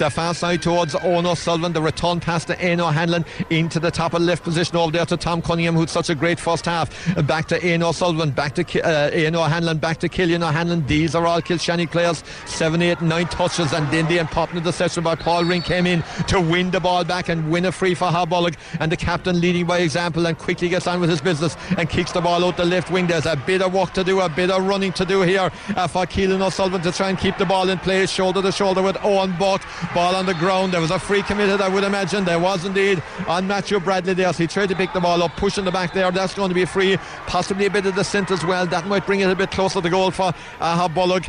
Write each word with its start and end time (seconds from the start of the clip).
The 0.00 0.08
far 0.08 0.32
side 0.32 0.62
towards 0.62 0.94
Owen 0.94 1.36
Sullivan. 1.36 1.74
The 1.74 1.82
return 1.82 2.20
pass 2.20 2.46
to 2.46 2.58
Aino 2.58 2.86
Hanlon 2.86 3.22
into 3.50 3.78
the 3.78 3.90
top 3.90 4.14
of 4.14 4.22
left 4.22 4.42
position 4.42 4.78
over 4.78 4.90
there 4.90 5.04
to 5.04 5.14
Tom 5.14 5.42
Cunningham, 5.42 5.74
who's 5.74 5.90
such 5.90 6.08
a 6.08 6.14
great 6.14 6.40
first 6.40 6.64
half. 6.64 6.88
Back 7.26 7.48
to 7.48 7.62
Aino 7.62 7.92
Sullivan, 7.92 8.30
back 8.30 8.54
to 8.54 8.62
uh, 8.80 9.10
Aino 9.12 9.42
Hanlon, 9.42 9.76
back 9.76 9.98
to 9.98 10.08
Killian 10.08 10.42
O'Hanlon. 10.42 10.86
These 10.86 11.14
are 11.14 11.26
all 11.26 11.42
Kilshannig 11.42 11.90
players. 11.90 12.24
Seven, 12.46 12.80
eight, 12.80 13.02
nine 13.02 13.26
touches, 13.26 13.74
and 13.74 13.92
then 13.92 14.08
the 14.08 14.16
important 14.16 14.60
interception 14.60 15.04
by 15.04 15.16
Paul 15.16 15.44
Ring 15.44 15.60
came 15.60 15.86
in 15.86 16.02
to 16.28 16.40
win 16.40 16.70
the 16.70 16.80
ball 16.80 17.04
back 17.04 17.28
and 17.28 17.50
win 17.50 17.66
a 17.66 17.72
free 17.72 17.94
for 17.94 18.08
Habollock. 18.08 18.56
And 18.80 18.90
the 18.90 18.96
captain 18.96 19.38
leading 19.38 19.66
by 19.66 19.80
example 19.80 20.24
and 20.24 20.38
quickly 20.38 20.70
gets 20.70 20.86
on 20.86 21.00
with 21.00 21.10
his 21.10 21.20
business 21.20 21.58
and 21.76 21.90
kicks 21.90 22.12
the 22.12 22.22
ball 22.22 22.42
out 22.42 22.56
the 22.56 22.64
left 22.64 22.90
wing. 22.90 23.06
There's 23.06 23.26
a 23.26 23.36
bit 23.36 23.60
of 23.60 23.74
work 23.74 23.92
to 23.92 24.02
do, 24.02 24.20
a 24.20 24.30
bit 24.30 24.50
of 24.50 24.66
running 24.66 24.94
to 24.94 25.04
do 25.04 25.20
here 25.20 25.50
uh, 25.76 25.86
for 25.86 26.06
Keelan 26.06 26.40
O'Sullivan 26.40 26.80
to 26.80 26.90
try 26.90 27.10
and 27.10 27.18
keep 27.18 27.36
the 27.36 27.44
ball 27.44 27.68
in 27.68 27.78
play, 27.80 28.06
shoulder 28.06 28.40
to 28.40 28.50
shoulder 28.50 28.80
with 28.80 28.96
Owen 29.04 29.36
Buck. 29.38 29.62
Ball 29.94 30.14
on 30.14 30.24
the 30.24 30.34
ground. 30.34 30.72
There 30.72 30.80
was 30.80 30.92
a 30.92 30.98
free 30.98 31.22
committed, 31.22 31.60
I 31.60 31.68
would 31.68 31.82
imagine. 31.82 32.24
There 32.24 32.38
was 32.38 32.64
indeed 32.64 33.02
on 33.26 33.48
Matthew 33.48 33.80
Bradley 33.80 34.14
there. 34.14 34.32
So 34.32 34.44
he 34.44 34.46
tried 34.46 34.68
to 34.68 34.76
pick 34.76 34.92
the 34.92 35.00
ball 35.00 35.20
up, 35.22 35.36
pushing 35.36 35.64
the 35.64 35.72
back 35.72 35.92
there. 35.92 36.10
That's 36.12 36.34
going 36.34 36.48
to 36.48 36.54
be 36.54 36.64
free. 36.64 36.96
Possibly 37.26 37.66
a 37.66 37.70
bit 37.70 37.86
of 37.86 37.96
descent 37.96 38.30
as 38.30 38.44
well. 38.44 38.66
That 38.66 38.86
might 38.86 39.04
bring 39.04 39.20
it 39.20 39.28
a 39.28 39.34
bit 39.34 39.50
closer 39.50 39.80
to 39.80 39.90
goal 39.90 40.12
for 40.12 40.32
uh, 40.60 40.88
Bullock. 40.88 41.24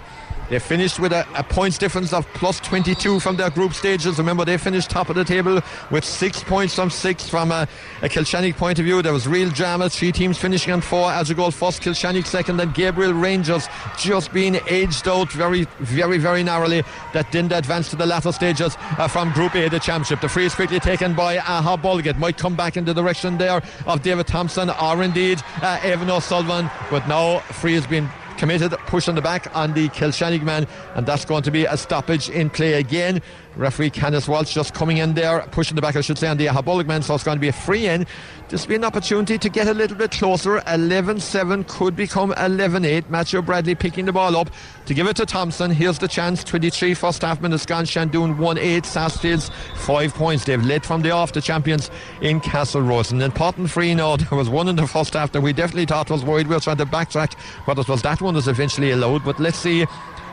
They 0.52 0.60
finished 0.60 1.00
with 1.00 1.14
a, 1.14 1.26
a, 1.34 1.44
points 1.44 1.78
difference 1.78 2.12
of 2.12 2.28
plus 2.34 2.60
22 2.60 3.22
from 3.22 3.38
their 3.38 3.50
group 3.50 3.74
stages. 3.74 4.18
Remember, 4.18 4.44
they 4.44 4.58
finished 4.58 4.90
top 4.90 5.08
of 5.08 5.16
the 5.16 5.24
table 5.24 5.62
with 5.92 6.04
six 6.04 6.44
points 6.44 6.76
from 6.76 6.90
six 6.90 7.30
from 7.30 7.54
a, 7.54 7.70
a 8.02 8.10
Kilshannig 8.10 8.58
point 8.58 8.78
of 8.78 8.84
view. 8.84 9.02
There 9.02 9.14
was 9.14 9.30
real 9.30 9.50
drama. 9.50 9.90
Three 9.90 10.12
teams 10.12 10.38
finishing 10.38 10.74
on 10.74 10.82
four. 10.82 11.10
As 11.10 11.30
a 11.30 11.36
goal 11.36 11.52
first, 11.52 11.82
Kilshannig 11.82 12.26
second, 12.26 12.60
and 12.60 12.74
Gabriel 12.74 13.14
Rangers 13.14 13.70
just 13.98 14.34
being 14.34 14.58
edged 14.68 15.08
out 15.08 15.32
very, 15.32 15.68
very, 15.80 16.18
very 16.18 16.44
narrowly. 16.44 16.84
That 17.14 17.32
didn't 17.32 17.54
advance 17.54 17.90
to 17.92 17.96
the 17.96 18.06
latter 18.06 18.34
stages 18.34 18.76
uh, 18.98 19.08
from 19.08 19.32
Group 19.32 19.56
A, 19.56 19.70
the 19.70 19.80
championship. 19.80 20.20
The 20.20 20.28
free 20.28 20.48
is 20.48 20.54
quickly 20.54 20.82
taken 20.82 21.14
by 21.14 21.38
Aghabullogue. 21.38 22.20
Might 22.20 22.38
come 22.38 22.58
back 22.58 22.76
in 22.76 22.84
the 22.84 22.94
direction 22.94 23.38
there 23.38 23.62
of 23.88 24.02
David 24.02 24.28
Thompson 24.28 24.70
or 24.70 25.02
indeed 25.02 25.42
uh, 25.62 25.80
Evan 25.82 26.10
O'Sullivan. 26.10 26.70
But 26.90 27.08
now 27.08 27.40
free 27.40 27.76
has 27.76 27.88
been 27.88 28.10
committed, 28.42 28.72
push 28.88 29.08
on 29.08 29.14
the 29.14 29.22
back 29.22 29.56
on 29.56 29.72
the 29.76 29.88
Kilshannig 29.90 30.42
man, 30.42 30.66
and 30.96 31.06
that's 31.06 31.26
going 31.26 31.44
to 31.44 31.52
be 31.52 31.66
a 31.66 31.78
stoppage 31.78 32.28
in 32.28 32.50
play 32.50 32.74
again. 32.74 33.22
Referee 33.56 33.90
Kenneth 33.90 34.28
Walsh 34.28 34.54
just 34.54 34.74
coming 34.74 34.98
in 34.98 35.14
there, 35.14 35.42
pushing 35.52 35.76
the 35.76 35.82
back, 35.82 35.96
I 35.96 36.02
should 36.02 36.18
say, 36.18 36.28
on 36.28 36.38
the 36.38 36.48
Habollock 36.48 36.88
man, 36.88 37.02
so 37.02 37.16
it's 37.16 37.24
going 37.24 37.38
to 37.38 37.42
be 37.42 37.50
a 37.50 37.54
free 37.54 37.88
in. 37.88 38.06
Will 38.52 38.68
be 38.68 38.76
an 38.76 38.84
opportunity 38.84 39.38
to 39.38 39.48
get 39.48 39.68
a 39.68 39.74
little 39.74 39.96
bit 39.96 40.12
closer. 40.12 40.62
11 40.68 41.22
7 41.22 41.64
could 41.64 41.96
become 41.96 42.34
11 42.34 42.84
8. 42.84 43.10
Matthew 43.10 43.42
Bradley 43.42 43.76
picking 43.76 44.04
the 44.04 44.12
ball 44.12 44.36
up 44.36 44.50
to 44.88 44.94
give 44.94 45.08
it 45.08 45.16
to 45.18 45.26
Thompson. 45.26 45.72
Here's 45.72 46.00
the 46.00 46.08
chance 46.10 46.44
23 46.44 46.94
first 46.94 47.22
half 47.22 47.42
minutes 47.42 47.66
gone. 47.66 47.86
Shandoon 47.86 48.38
1 48.38 48.58
8. 48.58 48.86
Sarsfields 48.86 49.52
5 49.76 50.14
points. 50.14 50.44
They've 50.44 50.62
led 50.62 50.86
from 50.86 51.02
the 51.02 51.12
off 51.12 51.32
the 51.32 51.40
champions 51.40 51.90
in 52.22 52.42
Castle 52.42 52.82
Road. 52.82 53.10
An 53.14 53.22
important 53.22 53.70
free 53.70 53.96
now. 53.96 54.18
There 54.32 54.38
was 54.38 54.50
one 54.50 54.68
in 54.68 54.76
the 54.76 54.88
first 54.88 55.14
half 55.14 55.32
that 55.32 55.42
we 55.42 55.54
definitely 55.54 55.86
thought 55.86 56.10
was 56.10 56.26
worried. 56.26 56.48
We 56.48 56.56
were 56.56 56.62
trying 56.62 56.78
to 56.78 56.86
backtrack, 56.86 57.36
but 57.66 57.78
it 57.78 57.88
was 57.88 58.02
that 58.02 58.22
one 58.22 58.34
that's 58.34 58.48
eventually 58.48 58.92
allowed. 58.92 59.24
But 59.24 59.40
let's 59.40 59.58
see 59.58 59.86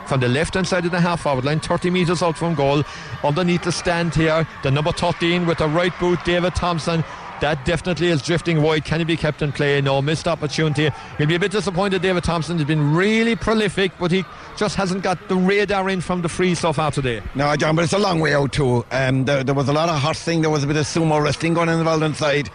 from 0.09 0.19
the 0.19 0.27
left 0.27 0.55
hand 0.55 0.67
side 0.67 0.85
of 0.85 0.91
the 0.91 0.99
half 0.99 1.21
forward 1.21 1.45
line, 1.45 1.59
30 1.59 1.91
metres 1.91 2.23
out 2.23 2.35
from 2.35 2.55
goal. 2.55 2.83
Underneath 3.23 3.63
the 3.63 3.71
stand 3.71 4.13
here, 4.15 4.45
the 4.63 4.71
number 4.71 4.91
13 4.91 5.45
with 5.45 5.59
the 5.59 5.67
right 5.67 5.97
boot, 5.99 6.19
David 6.25 6.55
Thompson. 6.55 7.03
That 7.41 7.63
definitely 7.63 8.07
is 8.07 8.21
drifting 8.21 8.61
wide. 8.61 8.83
Can 8.83 8.99
he 8.99 9.05
be 9.05 9.15
kept 9.15 9.41
in 9.41 9.53
play? 9.53 9.79
No, 9.79 10.01
missed 10.01 10.27
opportunity. 10.27 10.89
He'll 11.17 11.27
be 11.27 11.35
a 11.35 11.39
bit 11.39 11.51
disappointed. 11.51 12.01
David 12.01 12.23
Thompson 12.23 12.57
has 12.57 12.67
been 12.67 12.93
really 12.93 13.35
prolific, 13.35 13.93
but 13.97 14.11
he 14.11 14.25
just 14.57 14.75
hasn't 14.75 15.03
got 15.03 15.29
the 15.29 15.37
radar 15.37 15.89
in 15.89 16.01
from 16.01 16.21
the 16.21 16.27
free 16.27 16.53
so 16.53 16.73
far 16.73 16.91
today. 16.91 17.21
No, 17.35 17.55
John, 17.55 17.75
but 17.77 17.83
it's 17.83 17.93
a 17.93 17.99
long 17.99 18.19
way 18.19 18.33
out 18.33 18.51
too. 18.51 18.85
Um, 18.91 19.23
there, 19.23 19.43
there 19.43 19.55
was 19.55 19.69
a 19.69 19.73
lot 19.73 19.87
of 19.87 19.99
horsing. 20.01 20.41
There 20.41 20.49
was 20.49 20.65
a 20.65 20.67
bit 20.67 20.75
of 20.75 20.85
sumo 20.85 21.23
wrestling 21.23 21.53
going 21.53 21.69
on 21.69 21.85
the 21.85 22.05
inside. 22.05 22.49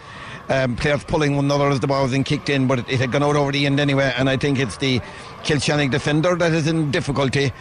Um, 0.47 0.75
players 0.75 1.03
pulling 1.03 1.35
one 1.35 1.45
another 1.45 1.69
as 1.69 1.79
the 1.79 1.87
ball 1.87 2.03
was 2.03 2.13
in 2.13 2.23
kicked 2.23 2.49
in, 2.49 2.67
but 2.67 2.79
it, 2.79 2.89
it, 2.89 2.99
had 2.99 3.11
gone 3.11 3.23
out 3.23 3.35
over 3.35 3.51
the 3.51 3.65
end 3.65 3.79
anyway. 3.79 4.13
And 4.15 4.29
I 4.29 4.37
think 4.37 4.59
it's 4.59 4.77
the 4.77 4.99
Kilshannig 5.43 5.89
defender 5.89 6.35
that 6.35 6.53
is 6.53 6.67
in 6.67 6.91
difficulty 6.91 7.51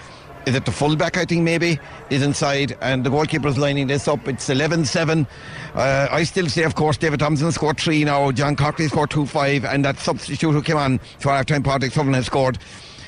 is 0.47 0.55
it 0.55 0.65
the 0.65 0.73
fullback, 0.73 1.17
I 1.17 1.25
think, 1.25 1.43
maybe, 1.43 1.79
is 2.11 2.23
inside, 2.23 2.77
and 2.81 3.05
the 3.05 3.11
goalkeeper's 3.11 3.57
lining 3.57 3.87
this 3.87 4.07
up. 4.09 4.27
It's 4.29 4.49
11 4.51 4.85
7. 4.85 5.27
Uh, 5.75 6.09
I 6.11 6.25
still 6.25 6.49
say, 6.49 6.65
of 6.65 6.75
course, 6.75 6.97
David 6.97 7.21
Thompson 7.21 7.51
scored 7.53 7.79
three 7.79 8.05
now, 8.05 8.31
John 8.31 8.57
Courtney 8.57 8.89
scored 8.89 9.11
2 9.11 9.27
5, 9.27 9.65
and 9.65 9.85
that 9.85 9.99
substitute 9.99 10.53
who 10.53 10.63
came 10.63 10.77
on 10.77 10.99
for 11.19 11.31
half 11.31 11.47
time, 11.47 11.63
Patrick 11.63 11.93
Sullivan 11.93 12.15
has 12.15 12.27
scored. 12.27 12.59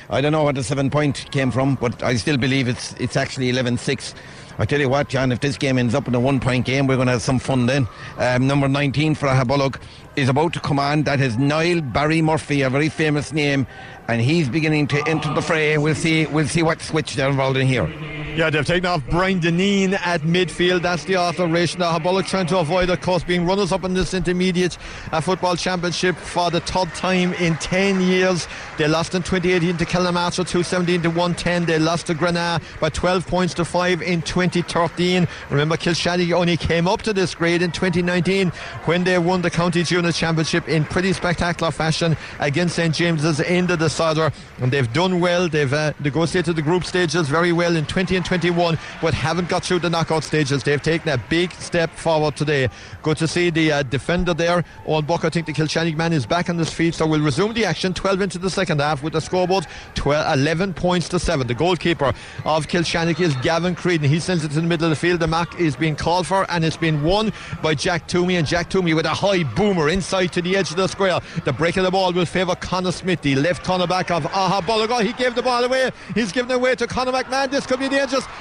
I 0.09 0.21
don't 0.21 0.31
know 0.31 0.45
where 0.45 0.53
the 0.53 0.63
seven 0.63 0.89
point 0.89 1.29
came 1.31 1.51
from, 1.51 1.75
but 1.75 2.01
I 2.01 2.15
still 2.15 2.37
believe 2.37 2.69
it's 2.69 2.93
it's 2.93 3.17
actually 3.17 3.49
11 3.49 3.77
6. 3.77 4.15
I 4.59 4.65
tell 4.65 4.79
you 4.79 4.89
what, 4.89 5.07
John, 5.07 5.31
if 5.31 5.39
this 5.39 5.57
game 5.57 5.77
ends 5.77 5.93
up 5.93 6.07
in 6.07 6.15
a 6.15 6.19
one 6.19 6.39
point 6.39 6.65
game, 6.65 6.87
we're 6.87 6.95
going 6.95 7.07
to 7.07 7.13
have 7.13 7.21
some 7.21 7.37
fun 7.37 7.67
then. 7.67 7.87
Um, 8.17 8.47
number 8.47 8.67
19 8.67 9.13
for 9.15 9.27
Habollock 9.27 9.79
is 10.15 10.29
about 10.29 10.53
to 10.53 10.59
come 10.59 10.79
on. 10.79 11.03
That 11.03 11.21
is 11.21 11.37
Niall 11.37 11.81
Barry 11.81 12.21
Murphy, 12.23 12.63
a 12.63 12.69
very 12.69 12.89
famous 12.89 13.31
name, 13.31 13.67
and 14.07 14.19
he's 14.19 14.49
beginning 14.49 14.87
to 14.87 15.07
enter 15.07 15.31
the 15.33 15.41
fray. 15.41 15.77
We'll 15.77 15.95
see. 15.95 16.25
We'll 16.25 16.47
see 16.47 16.63
what 16.63 16.81
switch 16.81 17.15
they're 17.15 17.29
involved 17.29 17.57
in 17.57 17.67
here. 17.67 18.26
Yeah, 18.37 18.51
they've 18.51 18.63
taken 18.63 18.85
off 18.85 19.01
Brian 19.09 19.39
Deneen 19.39 19.93
at 19.93 20.21
midfield. 20.21 20.83
That's 20.83 21.03
the 21.05 21.15
alteration. 21.15 21.79
Now, 21.79 21.97
Habollock 21.97 22.27
trying 22.27 22.45
to 22.45 22.59
avoid, 22.59 22.91
of 22.91 23.01
course, 23.01 23.23
being 23.23 23.47
runners 23.47 23.71
up 23.71 23.83
in 23.83 23.95
this 23.95 24.13
intermediate 24.13 24.77
uh, 25.11 25.19
football 25.21 25.55
championship 25.55 26.15
for 26.15 26.51
the 26.51 26.59
third 26.59 26.93
time 26.93 27.33
in 27.33 27.55
10 27.55 27.99
years. 27.99 28.47
They 28.77 28.87
lost 28.87 29.15
in 29.15 29.23
2018 29.23 29.77
to 29.77 29.85
Kilnamartyra 29.85 30.47
217 30.47 31.01
to 31.01 31.09
110. 31.09 31.65
They 31.65 31.79
lost 31.79 32.05
to 32.07 32.13
Granada 32.13 32.63
by 32.79 32.89
12 32.89 33.25
points 33.25 33.55
to 33.55 33.65
5 33.65 34.03
in 34.03 34.21
2013. 34.21 35.27
Remember, 35.49 35.75
Kilshannig 35.75 36.31
only 36.31 36.57
came 36.57 36.87
up 36.87 37.01
to 37.01 37.13
this 37.13 37.33
grade 37.33 37.63
in 37.63 37.71
2019 37.71 38.49
when 38.85 39.03
they 39.03 39.17
won 39.17 39.41
the 39.41 39.49
County 39.49 39.81
Junior 39.81 40.11
Championship 40.11 40.69
in 40.69 40.85
pretty 40.85 41.11
spectacular 41.11 41.71
fashion 41.71 42.15
against 42.37 42.75
St 42.75 42.93
James's 42.93 43.39
in 43.39 43.65
the 43.65 43.77
decider. 43.77 44.31
And 44.59 44.71
they've 44.71 44.93
done 44.93 45.19
well. 45.19 45.49
They've 45.49 45.73
uh, 45.73 45.93
negotiated 46.03 46.55
the 46.55 46.61
group 46.61 46.83
stages 46.83 47.27
very 47.27 47.51
well 47.51 47.75
in 47.75 47.87
20 47.87 48.15
and 48.15 48.26
21, 48.27 48.77
but 49.01 49.13
haven't 49.13 49.47
got 49.47 49.63
through 49.63 49.79
the 49.79 49.89
knockout 49.89 50.23
stages. 50.23 50.61
They've 50.61 50.81
taken 50.81 51.09
a 51.09 51.17
big 51.17 51.53
step 51.53 51.89
forward 51.91 52.35
today. 52.35 52.69
Good 53.01 53.17
to 53.17 53.27
see 53.27 53.49
the 53.49 53.71
uh, 53.71 53.83
defender 53.83 54.33
there. 54.33 54.65
Owen 54.85 55.05
Buck, 55.05 55.23
I 55.23 55.29
think 55.29 55.45
the 55.45 55.53
Kilshannig 55.53 55.95
man 55.95 56.11
is 56.11 56.25
back 56.25 56.49
on 56.49 56.57
his 56.57 56.69
feet, 56.69 56.93
so 56.93 57.07
we'll 57.07 57.21
resume 57.21 57.53
the 57.53 57.63
action 57.63 57.93
12 57.93 58.21
into 58.21 58.37
the 58.37 58.49
second 58.49 58.81
half 58.81 59.01
with 59.01 59.13
the 59.13 59.21
scoreboard 59.21 59.65
12, 59.95 60.39
11 60.39 60.73
points 60.73 61.07
to 61.09 61.19
7. 61.19 61.47
The 61.47 61.55
goalkeeper 61.55 62.13
of 62.43 62.67
Kilshannig 62.67 63.19
is 63.21 63.33
Gavin 63.37 63.75
Creedon. 63.75 64.07
He 64.07 64.19
sends 64.19 64.43
it 64.43 64.49
to 64.49 64.55
the 64.55 64.61
middle 64.61 64.85
of 64.85 64.89
the 64.89 64.95
field. 64.97 65.21
The 65.21 65.27
mark 65.27 65.57
is 65.59 65.77
being 65.77 65.95
called 65.95 66.27
for 66.27 66.45
and 66.51 66.65
it's 66.65 66.75
been 66.75 67.03
won 67.03 67.31
by 67.61 67.75
Jack 67.75 68.07
Toomey. 68.07 68.35
And 68.35 68.45
Jack 68.45 68.69
Toomey 68.69 68.93
with 68.93 69.05
a 69.05 69.13
high 69.13 69.43
boomer 69.43 69.87
inside 69.87 70.33
to 70.33 70.41
the 70.41 70.57
edge 70.57 70.71
of 70.71 70.75
the 70.75 70.87
square. 70.87 71.21
The 71.45 71.53
break 71.53 71.77
of 71.77 71.85
the 71.85 71.91
ball 71.91 72.11
will 72.11 72.25
favour 72.25 72.55
Connor 72.55 72.91
Smith, 72.91 73.21
the 73.21 73.35
left 73.35 73.63
corner 73.63 73.87
back 73.87 74.11
of 74.11 74.23
Aghabullogue. 74.23 75.05
He 75.05 75.13
gave 75.13 75.33
the 75.33 75.41
ball 75.41 75.63
away. 75.63 75.91
He's 76.13 76.31
given 76.33 76.51
it 76.51 76.55
away 76.55 76.75
to 76.75 76.87
Conor 76.87 77.13
McMahon. 77.13 77.49
This 77.49 77.65
could 77.65 77.79
be 77.79 77.87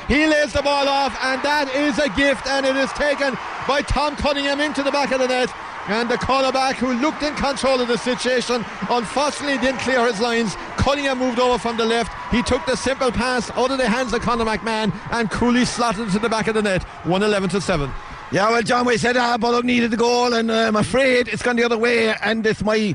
He 0.08 0.26
lays 0.26 0.52
the 0.52 0.62
ball 0.62 0.88
off, 0.88 1.16
and 1.22 1.42
that 1.42 1.74
is 1.74 1.98
a 1.98 2.08
gift, 2.10 2.46
and 2.46 2.64
it 2.64 2.76
is 2.76 2.90
taken 2.92 3.36
by 3.66 3.82
Tom 3.82 4.16
Cunningham 4.16 4.60
into 4.60 4.82
the 4.82 4.92
back 4.92 5.12
of 5.12 5.20
the 5.20 5.28
net. 5.28 5.50
And 5.88 6.08
the 6.08 6.16
cornerback 6.16 6.74
who 6.74 6.94
looked 6.94 7.22
in 7.22 7.34
control 7.36 7.80
of 7.80 7.88
the 7.88 7.96
situation 7.96 8.64
unfortunately 8.90 9.58
didn't 9.58 9.80
clear 9.80 10.04
his 10.04 10.20
lines 10.20 10.56
Cunningham 10.76 11.18
moved 11.18 11.38
over 11.38 11.58
from 11.58 11.76
the 11.76 11.84
left. 11.84 12.12
He 12.32 12.42
took 12.42 12.64
the 12.66 12.76
simple 12.76 13.12
pass 13.12 13.50
out 13.52 13.70
of 13.70 13.78
the 13.78 13.88
hands 13.88 14.12
of 14.12 14.20
Conor 14.20 14.44
McMahon 14.44 14.92
and 15.12 15.30
coolly 15.30 15.64
slotted 15.64 16.08
it 16.08 16.12
to 16.12 16.18
the 16.18 16.28
back 16.28 16.48
of 16.48 16.54
the 16.54 16.62
net. 16.62 16.82
111 17.04 17.50
to 17.50 17.60
7. 17.60 17.90
Yeah, 18.32 18.50
well, 18.50 18.62
John, 18.62 18.86
we 18.86 18.98
said 18.98 19.16
ah, 19.16 19.38
Bullock 19.38 19.64
needed 19.64 19.92
the 19.92 19.96
goal, 19.96 20.34
and 20.34 20.50
uh, 20.50 20.54
I'm 20.54 20.74
afraid 20.74 21.28
it's 21.28 21.42
gone 21.42 21.54
the 21.54 21.62
other 21.62 21.78
way, 21.78 22.12
and 22.12 22.44
it's 22.44 22.62
my 22.64 22.94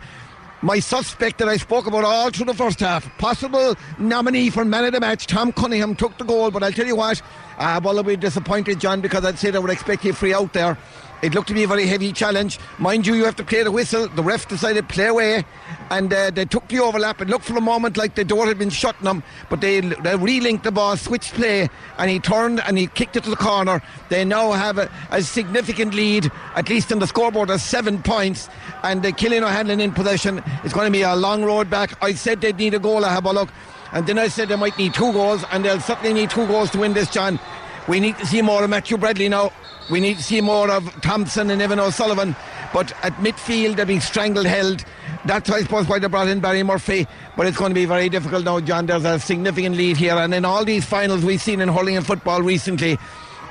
my 0.62 0.80
suspect 0.80 1.40
that 1.40 1.48
I 1.50 1.58
spoke 1.58 1.88
about 1.88 2.04
all 2.04 2.30
through 2.30 2.46
the 2.46 2.54
first 2.54 2.80
half. 2.80 3.06
Possible 3.18 3.76
nominee 3.98 4.50
for 4.50 4.64
man 4.64 4.86
of 4.86 4.94
the 4.94 5.00
match, 5.00 5.28
Tom 5.28 5.52
Cunningham 5.52 5.96
took 5.96 6.18
the 6.18 6.24
goal, 6.24 6.52
but 6.52 6.64
I'll 6.64 6.72
tell 6.72 6.86
you 6.86 6.96
what, 6.96 7.22
uh, 7.58 7.80
Bullock 7.80 8.06
will 8.06 8.14
be 8.14 8.18
disappointed, 8.18 8.80
John, 8.80 9.02
because 9.02 9.26
I'd 9.26 9.40
say 9.40 9.52
they 9.52 9.60
would 9.60 9.72
expect 9.72 10.06
you 10.06 10.14
free 10.14 10.34
out 10.34 10.54
there. 10.54 10.78
It 11.22 11.36
looked 11.36 11.50
to 11.50 11.54
be 11.54 11.64
a 11.64 11.68
very 11.68 11.86
heavy 11.86 12.12
challenge. 12.12 12.60
Mind 12.80 13.06
you, 13.06 13.14
you 13.14 13.26
have 13.26 13.36
to 13.36 13.44
play 13.44 13.62
the 13.62 13.72
whistle. 13.72 14.08
The 14.08 14.24
ref 14.24 14.48
decided 14.48 14.90
play 14.90 15.06
away, 15.06 15.46
and 15.92 16.12
uh, 16.12 16.32
they 16.32 16.46
took 16.46 16.68
the 16.68 16.80
overlap. 16.80 17.22
It 17.22 17.28
looked 17.28 17.46
for 17.46 17.56
a 17.56 17.62
moment 17.62 17.96
like 17.96 18.16
the 18.16 18.26
door 18.26 18.48
had 18.48 18.58
been 18.58 18.72
shut 18.72 18.96
on 18.98 19.04
them, 19.04 19.24
but 19.50 19.62
they, 19.62 19.82
they 19.82 20.18
relinked 20.18 20.64
the 20.64 20.72
ball, 20.72 20.98
switched 20.98 21.34
play, 21.34 21.70
and 22.00 22.10
he 22.10 22.20
turned 22.20 22.60
and 22.62 22.76
he 22.78 22.88
kicked 22.88 23.16
it 23.16 23.24
to 23.26 23.30
the 23.30 23.36
corner. 23.36 23.84
They 24.10 24.26
now 24.26 24.52
have 24.52 24.80
a, 24.80 24.90
a 25.12 25.22
significant 25.22 25.94
lead, 25.94 26.32
at 26.56 26.70
least 26.70 26.92
in 26.92 26.98
the 26.98 27.08
scoreboard, 27.08 27.52
of 27.52 27.62
seven 27.62 28.02
points, 28.02 28.50
and 28.82 29.06
uh, 29.06 29.12
Killian 29.12 29.44
O'Hanlon 29.44 29.80
in 29.80 29.92
possession. 29.92 30.44
It's 30.64 30.74
going 30.74 30.88
to 30.88 30.92
be 30.92 31.04
a 31.04 31.16
long 31.16 31.44
road 31.44 31.70
back. 31.70 32.02
I 32.04 32.14
said 32.14 32.42
they'd 32.42 32.58
need 32.58 32.74
a 32.74 32.80
goal, 32.80 33.06
I 33.06 33.10
have 33.10 33.26
a 33.26 33.32
look. 33.32 33.50
And 33.94 34.08
then 34.08 34.18
I 34.18 34.28
said 34.28 34.48
they 34.48 34.56
might 34.56 34.78
need 34.78 34.96
two 34.96 35.12
goals, 35.14 35.44
and 35.52 35.64
they'll 35.64 35.82
certainly 35.82 36.14
need 36.14 36.32
two 36.32 36.48
goals 36.48 36.72
to 36.72 36.80
win 36.80 36.94
this, 36.94 37.12
John. 37.12 37.40
We 37.88 38.00
need 38.00 38.18
to 38.18 38.26
see 38.26 38.42
more 38.42 38.64
of 38.64 38.70
Matthew 38.70 38.98
Bradley 38.98 39.28
now. 39.28 39.52
We 39.90 40.00
need 40.00 40.18
to 40.18 40.24
see 40.24 40.42
more 40.42 40.70
of 40.70 40.90
Thompson 41.02 41.50
and 41.50 41.62
Evan 41.62 41.80
O'Sullivan. 41.80 42.36
But 42.74 42.94
at 43.04 43.14
midfield, 43.16 43.76
they're 43.76 43.86
being 43.86 44.00
strangled 44.00 44.46
held. 44.46 44.86
That's, 45.26 45.50
I 45.50 45.62
suppose, 45.62 45.88
why 45.88 46.00
they 46.00 46.08
brought 46.08 46.30
in 46.30 46.40
Barry 46.40 46.64
Murphy. 46.64 47.08
But 47.36 47.48
it's 47.48 47.58
going 47.58 47.72
to 47.72 47.76
be 47.76 47.86
very 47.86 48.08
difficult 48.08 48.46
now, 48.46 48.60
John. 48.60 48.86
There's 48.86 49.04
a 49.04 49.20
significant 49.20 49.76
lead 49.76 49.98
here. 49.98 50.16
And 50.16 50.34
in 50.34 50.46
all 50.46 50.64
these 50.64 50.86
finals 50.86 51.26
we've 51.26 51.42
seen 51.42 51.60
in 51.60 51.68
hurling 51.68 51.98
and 51.98 52.06
football 52.06 52.42
recently, 52.42 52.98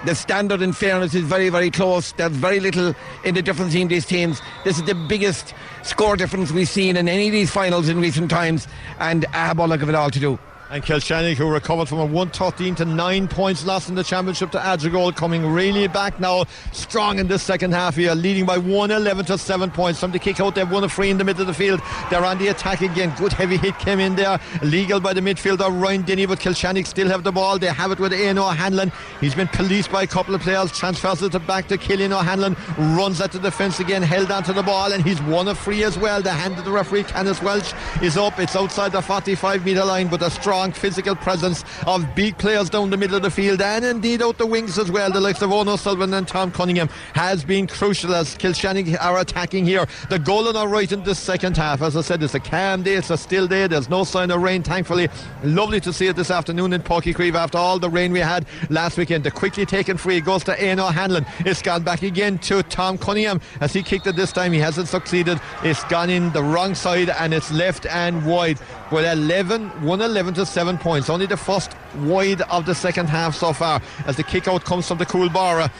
the 0.06 0.14
standard 0.14 0.62
in 0.62 0.72
fairness 0.72 1.14
is 1.14 1.24
very, 1.24 1.50
very 1.50 1.70
close. 1.70 2.12
There's 2.12 2.32
very 2.32 2.60
little 2.60 2.94
in 3.24 3.34
the 3.34 3.42
difference 3.42 3.72
between 3.72 3.88
these 3.88 4.06
teams. 4.06 4.40
This 4.64 4.78
is 4.78 4.84
the 4.84 4.94
biggest 4.94 5.52
score 5.82 6.16
difference 6.16 6.50
we've 6.50 6.68
seen 6.68 6.96
in 6.96 7.06
any 7.06 7.26
of 7.26 7.32
these 7.32 7.50
finals 7.50 7.88
in 7.90 8.00
recent 8.00 8.30
times. 8.30 8.66
And 8.98 9.24
Aghabullogue 9.26 9.32
have 9.34 9.60
all 9.60 9.72
of 9.72 9.88
it 9.90 9.94
all 9.94 10.10
to 10.10 10.20
do. 10.20 10.38
And 10.72 10.84
Kilshannig, 10.84 11.34
who 11.34 11.50
recovered 11.50 11.88
from 11.88 11.98
a 11.98 12.04
113 12.04 12.76
to 12.76 12.84
9 12.84 13.26
points 13.26 13.66
loss 13.66 13.88
in 13.88 13.96
the 13.96 14.04
championship 14.04 14.52
to 14.52 14.58
Adrigole, 14.58 15.12
coming 15.16 15.44
really 15.44 15.88
back 15.88 16.20
now, 16.20 16.44
strong 16.70 17.18
in 17.18 17.26
this 17.26 17.42
second 17.42 17.72
half 17.72 17.96
here, 17.96 18.14
leading 18.14 18.46
by 18.46 18.56
111 18.56 19.24
to 19.24 19.36
7 19.36 19.68
points. 19.72 19.98
From 19.98 20.12
the 20.12 20.20
kick 20.20 20.38
out, 20.38 20.54
they've 20.54 20.70
won 20.70 20.84
a 20.84 20.88
free 20.88 21.10
in 21.10 21.18
the 21.18 21.24
middle 21.24 21.40
of 21.40 21.48
the 21.48 21.54
field. 21.54 21.80
They're 22.08 22.24
on 22.24 22.38
the 22.38 22.46
attack 22.48 22.82
again. 22.82 23.12
Good 23.18 23.32
heavy 23.32 23.56
hit 23.56 23.76
came 23.80 23.98
in 23.98 24.14
there. 24.14 24.38
Legal 24.62 25.00
by 25.00 25.12
the 25.12 25.20
midfielder, 25.20 25.82
Ryan 25.82 26.02
Denny, 26.02 26.24
but 26.26 26.38
Kilshannig 26.38 26.86
still 26.86 27.08
have 27.08 27.24
the 27.24 27.32
ball. 27.32 27.58
They 27.58 27.66
have 27.66 27.90
it 27.90 27.98
with 27.98 28.14
Ian 28.14 28.38
O'Hanlon. 28.38 28.92
He's 29.20 29.34
been 29.34 29.48
policed 29.48 29.90
by 29.90 30.04
a 30.04 30.06
couple 30.06 30.36
of 30.36 30.40
players, 30.42 30.70
transfers 30.70 31.20
it 31.20 31.46
back 31.48 31.66
to 31.66 31.78
Killian 31.78 32.12
O'Hanlon, 32.12 32.56
runs 32.96 33.20
at 33.20 33.32
the 33.32 33.40
defence 33.40 33.80
again, 33.80 34.04
held 34.04 34.30
onto 34.30 34.52
the 34.52 34.62
ball, 34.62 34.92
and 34.92 35.02
he's 35.02 35.20
won 35.22 35.48
a 35.48 35.54
free 35.56 35.82
as 35.82 35.98
well. 35.98 36.22
The 36.22 36.30
hand 36.30 36.56
of 36.60 36.64
the 36.64 36.70
referee, 36.70 37.02
Kenneth 37.02 37.42
Walsh, 37.42 37.72
is 38.00 38.16
up. 38.16 38.38
It's 38.38 38.54
outside 38.54 38.92
the 38.92 39.02
45 39.02 39.64
metre 39.64 39.84
line, 39.84 40.06
but 40.06 40.22
a 40.22 40.30
strong 40.30 40.59
strong 40.60 40.72
physical 40.72 41.16
presence 41.16 41.64
of 41.86 42.14
big 42.14 42.36
players 42.36 42.68
down 42.68 42.90
the 42.90 42.96
middle 42.96 43.16
of 43.16 43.22
the 43.22 43.30
field 43.30 43.62
and 43.62 43.82
indeed 43.82 44.20
out 44.20 44.36
the 44.36 44.44
wings 44.44 44.78
as 44.78 44.90
well. 44.90 45.10
The 45.10 45.18
likes 45.18 45.40
of 45.40 45.50
Ono 45.52 45.76
Sullivan 45.76 46.12
and 46.12 46.28
Tom 46.28 46.52
Cunningham 46.52 46.88
has 47.14 47.42
been 47.42 47.66
crucial 47.66 48.14
as 48.14 48.36
Kilshannig 48.36 48.94
are 49.00 49.20
attacking 49.20 49.64
here. 49.64 49.86
The 50.10 50.18
goal 50.18 50.48
on 50.48 50.56
our 50.56 50.68
right 50.68 50.92
in 50.92 51.02
the 51.02 51.14
second 51.14 51.56
half. 51.56 51.80
As 51.80 51.96
I 51.96 52.02
said, 52.02 52.22
it's 52.22 52.34
a 52.34 52.40
calm 52.40 52.82
day, 52.82 52.96
it's 52.96 53.08
a 53.08 53.16
still 53.16 53.46
day. 53.46 53.68
There's 53.68 53.88
no 53.88 54.04
sign 54.04 54.30
of 54.30 54.42
rain, 54.42 54.62
thankfully. 54.62 55.08
Lovely 55.42 55.80
to 55.80 55.94
see 55.94 56.08
it 56.08 56.16
this 56.16 56.30
afternoon 56.30 56.74
in 56.74 56.82
Chaoimh 56.82 57.34
after 57.34 57.56
all 57.56 57.78
the 57.78 57.88
rain 57.88 58.12
we 58.12 58.20
had 58.20 58.44
last 58.68 58.98
weekend. 58.98 59.24
The 59.24 59.30
quickly 59.30 59.64
taken 59.64 59.96
free 59.96 60.20
goes 60.20 60.44
to 60.44 60.62
Ian 60.62 60.76
Hanlon. 60.76 61.24
It's 61.38 61.62
gone 61.62 61.84
back 61.84 62.02
again 62.02 62.38
to 62.40 62.62
Tom 62.64 62.98
Cunningham 62.98 63.40
as 63.62 63.72
he 63.72 63.82
kicked 63.82 64.06
it 64.06 64.16
this 64.16 64.30
time. 64.30 64.52
He 64.52 64.58
hasn't 64.58 64.88
succeeded. 64.88 65.40
It's 65.62 65.84
gone 65.84 66.10
in 66.10 66.30
the 66.32 66.42
wrong 66.42 66.74
side 66.74 67.08
and 67.08 67.32
it's 67.32 67.50
left 67.50 67.86
and 67.86 68.26
wide. 68.26 68.60
With 68.90 69.04
11, 69.04 69.68
111 69.82 70.34
to 70.34 70.44
7 70.44 70.76
points. 70.76 71.08
Only 71.08 71.26
the 71.26 71.36
first 71.36 71.76
wide 71.98 72.42
of 72.42 72.66
the 72.66 72.74
second 72.74 73.08
half 73.08 73.36
so 73.36 73.52
far 73.52 73.80
as 74.04 74.16
the 74.16 74.24
kick 74.24 74.48
out 74.48 74.64
comes 74.64 74.88
from 74.88 74.98
the 74.98 75.06
Coolbara. 75.06 75.70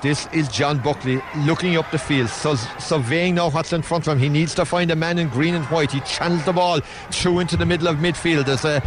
This 0.00 0.28
is 0.32 0.46
John 0.48 0.78
Buckley 0.78 1.20
looking 1.38 1.76
up 1.76 1.90
the 1.90 1.98
field, 1.98 2.28
surveying 2.28 3.34
now 3.34 3.50
what's 3.50 3.72
in 3.72 3.82
front 3.82 4.06
of 4.06 4.12
him. 4.12 4.20
He 4.20 4.28
needs 4.28 4.54
to 4.54 4.64
find 4.64 4.92
a 4.92 4.96
man 4.96 5.18
in 5.18 5.28
green 5.28 5.56
and 5.56 5.64
white. 5.66 5.90
He 5.90 5.98
channels 6.00 6.44
the 6.44 6.52
ball 6.52 6.80
through 7.10 7.40
into 7.40 7.56
the 7.56 7.66
middle 7.66 7.88
of 7.88 7.96
midfield. 7.96 8.46
There's 8.46 8.64
a 8.64 8.80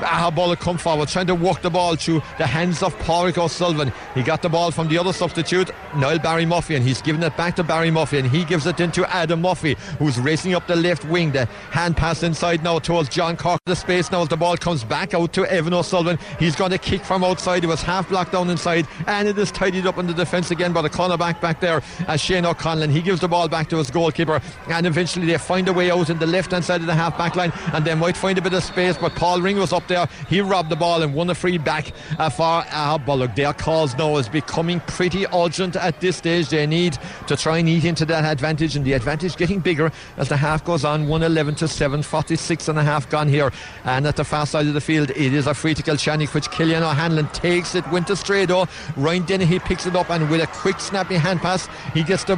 Aghabullogue 0.00 0.58
come 0.58 0.76
forward, 0.76 1.08
trying 1.08 1.28
to 1.28 1.36
walk 1.36 1.62
the 1.62 1.70
ball 1.70 1.94
through 1.94 2.20
the 2.38 2.46
hands 2.46 2.82
of 2.82 2.96
Pádraig 2.98 3.38
O'Sullivan. 3.38 3.92
He 4.14 4.24
got 4.24 4.42
the 4.42 4.48
ball 4.48 4.72
from 4.72 4.88
the 4.88 4.98
other 4.98 5.12
substitute, 5.12 5.70
Niall 5.94 6.18
Barry 6.18 6.44
Murphy, 6.44 6.74
and 6.74 6.84
he's 6.84 7.00
given 7.00 7.22
it 7.22 7.36
back 7.36 7.54
to 7.56 7.62
Barry 7.62 7.92
Murphy, 7.92 8.18
and 8.18 8.28
he 8.28 8.44
gives 8.44 8.66
it 8.66 8.80
into 8.80 9.08
Adam 9.14 9.42
Murphy, 9.42 9.76
who's 10.00 10.18
racing 10.18 10.54
up 10.54 10.66
the 10.66 10.74
left 10.74 11.04
wing. 11.04 11.30
The 11.30 11.46
hand 11.70 11.96
pass 11.96 12.24
inside 12.24 12.64
now 12.64 12.80
towards 12.80 13.08
John 13.08 13.36
Cork. 13.36 13.60
The 13.66 13.76
space 13.76 14.10
now 14.10 14.22
as 14.22 14.28
the 14.28 14.36
ball 14.36 14.56
comes 14.56 14.82
back 14.82 15.14
out 15.14 15.32
to 15.34 15.46
Evan 15.46 15.74
O'Sullivan. 15.74 16.18
He's 16.40 16.56
going 16.56 16.72
to 16.72 16.78
kick 16.78 17.04
from 17.04 17.22
outside. 17.22 17.62
It 17.62 17.68
was 17.68 17.82
half 17.82 18.08
blocked 18.08 18.32
down 18.32 18.50
inside, 18.50 18.88
and 19.06 19.28
it 19.28 19.38
is 19.38 19.52
tidied 19.52 19.86
up 19.86 19.98
in 19.98 20.08
the 20.08 20.14
defence 20.14 20.50
again 20.56 20.72
by 20.72 20.82
the 20.82 20.90
cornerback 20.90 21.26
back 21.40 21.40
back 21.40 21.60
there 21.60 21.82
as 22.08 22.20
Shane 22.20 22.46
O'Connell. 22.46 22.88
He 22.88 23.02
gives 23.02 23.20
the 23.20 23.28
ball 23.28 23.48
back 23.48 23.68
to 23.70 23.76
his 23.76 23.90
goalkeeper, 23.90 24.40
and 24.68 24.86
eventually 24.86 25.26
they 25.26 25.38
find 25.38 25.68
a 25.68 25.72
way 25.72 25.90
out 25.90 26.08
in 26.08 26.18
the 26.18 26.26
left 26.26 26.52
hand 26.52 26.64
side 26.64 26.80
of 26.80 26.86
the 26.86 26.94
half 26.94 27.18
back 27.18 27.36
line, 27.36 27.52
and 27.72 27.84
they 27.84 27.94
might 27.94 28.16
find 28.16 28.38
a 28.38 28.42
bit 28.42 28.52
of 28.52 28.62
space. 28.62 28.96
But 28.96 29.14
Paul 29.14 29.40
Ring 29.40 29.58
was 29.58 29.72
up 29.72 29.86
there. 29.86 30.08
He 30.28 30.40
robbed 30.40 30.70
the 30.70 30.76
ball 30.76 31.02
and 31.02 31.14
won 31.14 31.28
a 31.30 31.34
free 31.34 31.58
back 31.58 31.92
uh, 32.18 32.30
for 32.30 32.64
uh, 32.70 32.98
Bullock. 32.98 33.34
Their 33.34 33.52
cause 33.52 33.96
now 33.96 34.16
is 34.16 34.28
becoming 34.28 34.80
pretty 34.80 35.26
urgent 35.34 35.76
at 35.76 36.00
this 36.00 36.16
stage. 36.16 36.48
They 36.48 36.66
need 36.66 36.98
to 37.26 37.36
try 37.36 37.58
and 37.58 37.68
eat 37.68 37.84
into 37.84 38.04
that 38.06 38.24
advantage, 38.24 38.76
and 38.76 38.84
the 38.84 38.94
advantage 38.94 39.36
getting 39.36 39.60
bigger 39.60 39.92
as 40.16 40.28
the 40.28 40.36
half 40.36 40.64
goes 40.64 40.84
on 40.84 41.02
111 41.02 41.56
to 41.56 41.68
7, 41.68 42.02
46 42.02 42.68
and 42.68 42.78
a 42.78 42.82
half 42.82 43.10
gone 43.10 43.28
here. 43.28 43.52
And 43.84 44.06
at 44.06 44.16
the 44.16 44.24
far 44.24 44.46
side 44.46 44.66
of 44.66 44.74
the 44.74 44.80
field, 44.80 45.10
it 45.10 45.34
is 45.34 45.46
a 45.46 45.54
free 45.54 45.74
to 45.74 45.82
Kilshannig, 45.82 46.32
which 46.34 46.50
Killian 46.50 46.82
O'Hanlon 46.82 47.28
takes 47.28 47.74
it, 47.74 47.86
went 47.90 48.10
astray 48.10 48.46
though. 48.46 48.68
Ryan 48.96 49.24
Dennehy 49.24 49.58
picks 49.58 49.86
it 49.86 49.96
up, 49.96 50.10
and 50.10 50.30
with 50.30 50.40
a 50.40 50.45
quick 50.46 50.80
snappy 50.80 51.14
hand 51.14 51.40
pass. 51.40 51.68
He 51.94 52.02
gets 52.02 52.24
the 52.24 52.36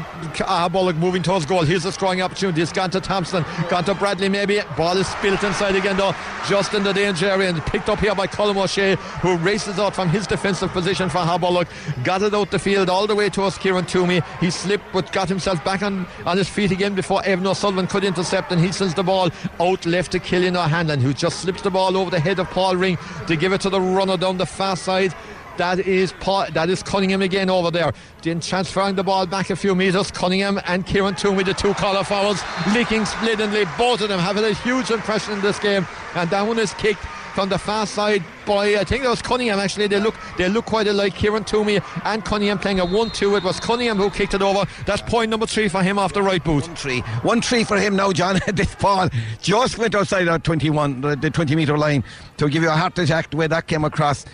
Bullock 0.72 0.96
moving 0.96 1.22
towards 1.22 1.46
goal. 1.46 1.62
Here's 1.62 1.84
a 1.84 1.92
strong 1.92 2.20
opportunity. 2.20 2.62
It's 2.62 2.72
gone 2.72 2.90
to 2.90 3.00
Thompson, 3.00 3.44
gone 3.68 3.84
to 3.84 3.94
Bradley 3.94 4.28
maybe. 4.28 4.60
Ball 4.76 4.96
is 4.96 5.06
spilt 5.06 5.42
inside 5.42 5.76
again 5.76 5.96
though, 5.96 6.14
just 6.48 6.74
in 6.74 6.82
the 6.82 6.92
danger 6.92 7.26
area 7.26 7.50
and 7.50 7.64
picked 7.66 7.88
up 7.88 8.00
here 8.00 8.14
by 8.14 8.26
Colin 8.26 8.56
O'Shea, 8.56 8.96
who 9.22 9.36
races 9.36 9.78
out 9.78 9.94
from 9.94 10.08
his 10.08 10.26
defensive 10.26 10.70
position 10.70 11.08
for 11.08 11.18
Habollock. 11.18 11.68
Got 12.04 12.22
it 12.22 12.34
out 12.34 12.50
the 12.50 12.58
field 12.58 12.88
all 12.90 13.06
the 13.06 13.14
way 13.14 13.28
towards 13.28 13.58
Kieran 13.58 13.86
Toomey. 13.86 14.20
He 14.40 14.50
slipped 14.50 14.84
but 14.92 15.12
got 15.12 15.28
himself 15.28 15.64
back 15.64 15.82
on, 15.82 16.06
on 16.26 16.36
his 16.36 16.48
feet 16.48 16.70
again 16.70 16.94
before 16.94 17.24
Evan 17.24 17.46
O'Sullivan 17.46 17.86
could 17.86 18.04
intercept 18.04 18.52
and 18.52 18.60
he 18.60 18.72
sends 18.72 18.94
the 18.94 19.02
ball 19.02 19.30
out 19.60 19.86
left 19.86 20.12
to 20.12 20.18
Killian 20.18 20.56
O'Hanlon, 20.56 21.00
who 21.00 21.12
just 21.12 21.40
slips 21.40 21.62
the 21.62 21.70
ball 21.70 21.96
over 21.96 22.10
the 22.10 22.20
head 22.20 22.38
of 22.38 22.48
Paul 22.50 22.76
Ring 22.76 22.98
to 23.26 23.36
give 23.36 23.52
it 23.52 23.60
to 23.62 23.70
the 23.70 23.80
runner 23.80 24.16
down 24.16 24.38
the 24.38 24.46
far 24.46 24.76
side. 24.76 25.14
That 25.58 25.80
is 25.80 26.14
that 26.22 26.70
is 26.70 26.82
Cunningham 26.84 27.20
again 27.20 27.50
over 27.50 27.70
there. 27.70 27.92
Then 28.22 28.40
transferring 28.40 28.94
the 28.94 29.02
ball 29.02 29.26
back 29.26 29.50
a 29.50 29.56
few 29.56 29.74
metres. 29.74 30.10
Cunningham 30.12 30.60
and 30.66 30.86
Kieran 30.86 31.16
Toomey, 31.16 31.42
the 31.42 31.52
two 31.52 31.74
collar 31.74 32.04
fouls, 32.04 32.40
leaking 32.72 33.04
splendidly. 33.04 33.64
Both 33.76 34.00
of 34.00 34.08
them 34.08 34.20
having 34.20 34.44
a 34.44 34.54
huge 34.54 34.90
impression 34.90 35.34
in 35.34 35.40
this 35.40 35.58
game. 35.58 35.86
And 36.14 36.30
that 36.30 36.46
one 36.46 36.60
is 36.60 36.72
kicked 36.74 37.04
from 37.38 37.48
the 37.48 37.56
far 37.56 37.86
side 37.86 38.24
by 38.44 38.74
I 38.74 38.82
think 38.82 39.04
it 39.04 39.08
was 39.08 39.22
Cunningham 39.22 39.60
actually. 39.60 39.86
They 39.86 40.00
look 40.00 40.16
they 40.36 40.48
look 40.48 40.64
quite 40.64 40.88
alike. 40.88 41.14
Kieran 41.14 41.44
Toomey 41.44 41.78
and 42.04 42.24
Cunningham 42.24 42.58
playing 42.58 42.80
a 42.80 42.84
one-two. 42.84 43.36
It 43.36 43.44
was 43.44 43.60
Cunningham 43.60 43.96
who 43.96 44.10
kicked 44.10 44.34
it 44.34 44.42
over. 44.42 44.64
That's 44.86 45.02
point 45.02 45.30
number 45.30 45.46
three 45.46 45.68
for 45.68 45.80
him 45.80 46.00
off 46.00 46.12
the 46.12 46.20
right 46.20 46.42
boot. 46.42 46.66
One 46.66 46.74
three, 46.74 47.00
one 47.22 47.40
three 47.40 47.62
for 47.62 47.78
him 47.78 47.94
now, 47.94 48.10
John. 48.10 48.40
this 48.52 48.74
ball 48.74 49.08
just 49.40 49.78
went 49.78 49.94
outside 49.94 50.24
that 50.24 50.42
21, 50.42 51.00
the, 51.00 51.14
the 51.14 51.30
20 51.30 51.54
metre 51.54 51.78
line 51.78 52.02
to 52.38 52.48
give 52.48 52.64
you 52.64 52.70
a 52.70 52.72
heart 52.72 52.98
attack 52.98 53.30
the 53.30 53.36
way 53.36 53.46
that 53.46 53.68
came 53.68 53.84
across. 53.84 54.26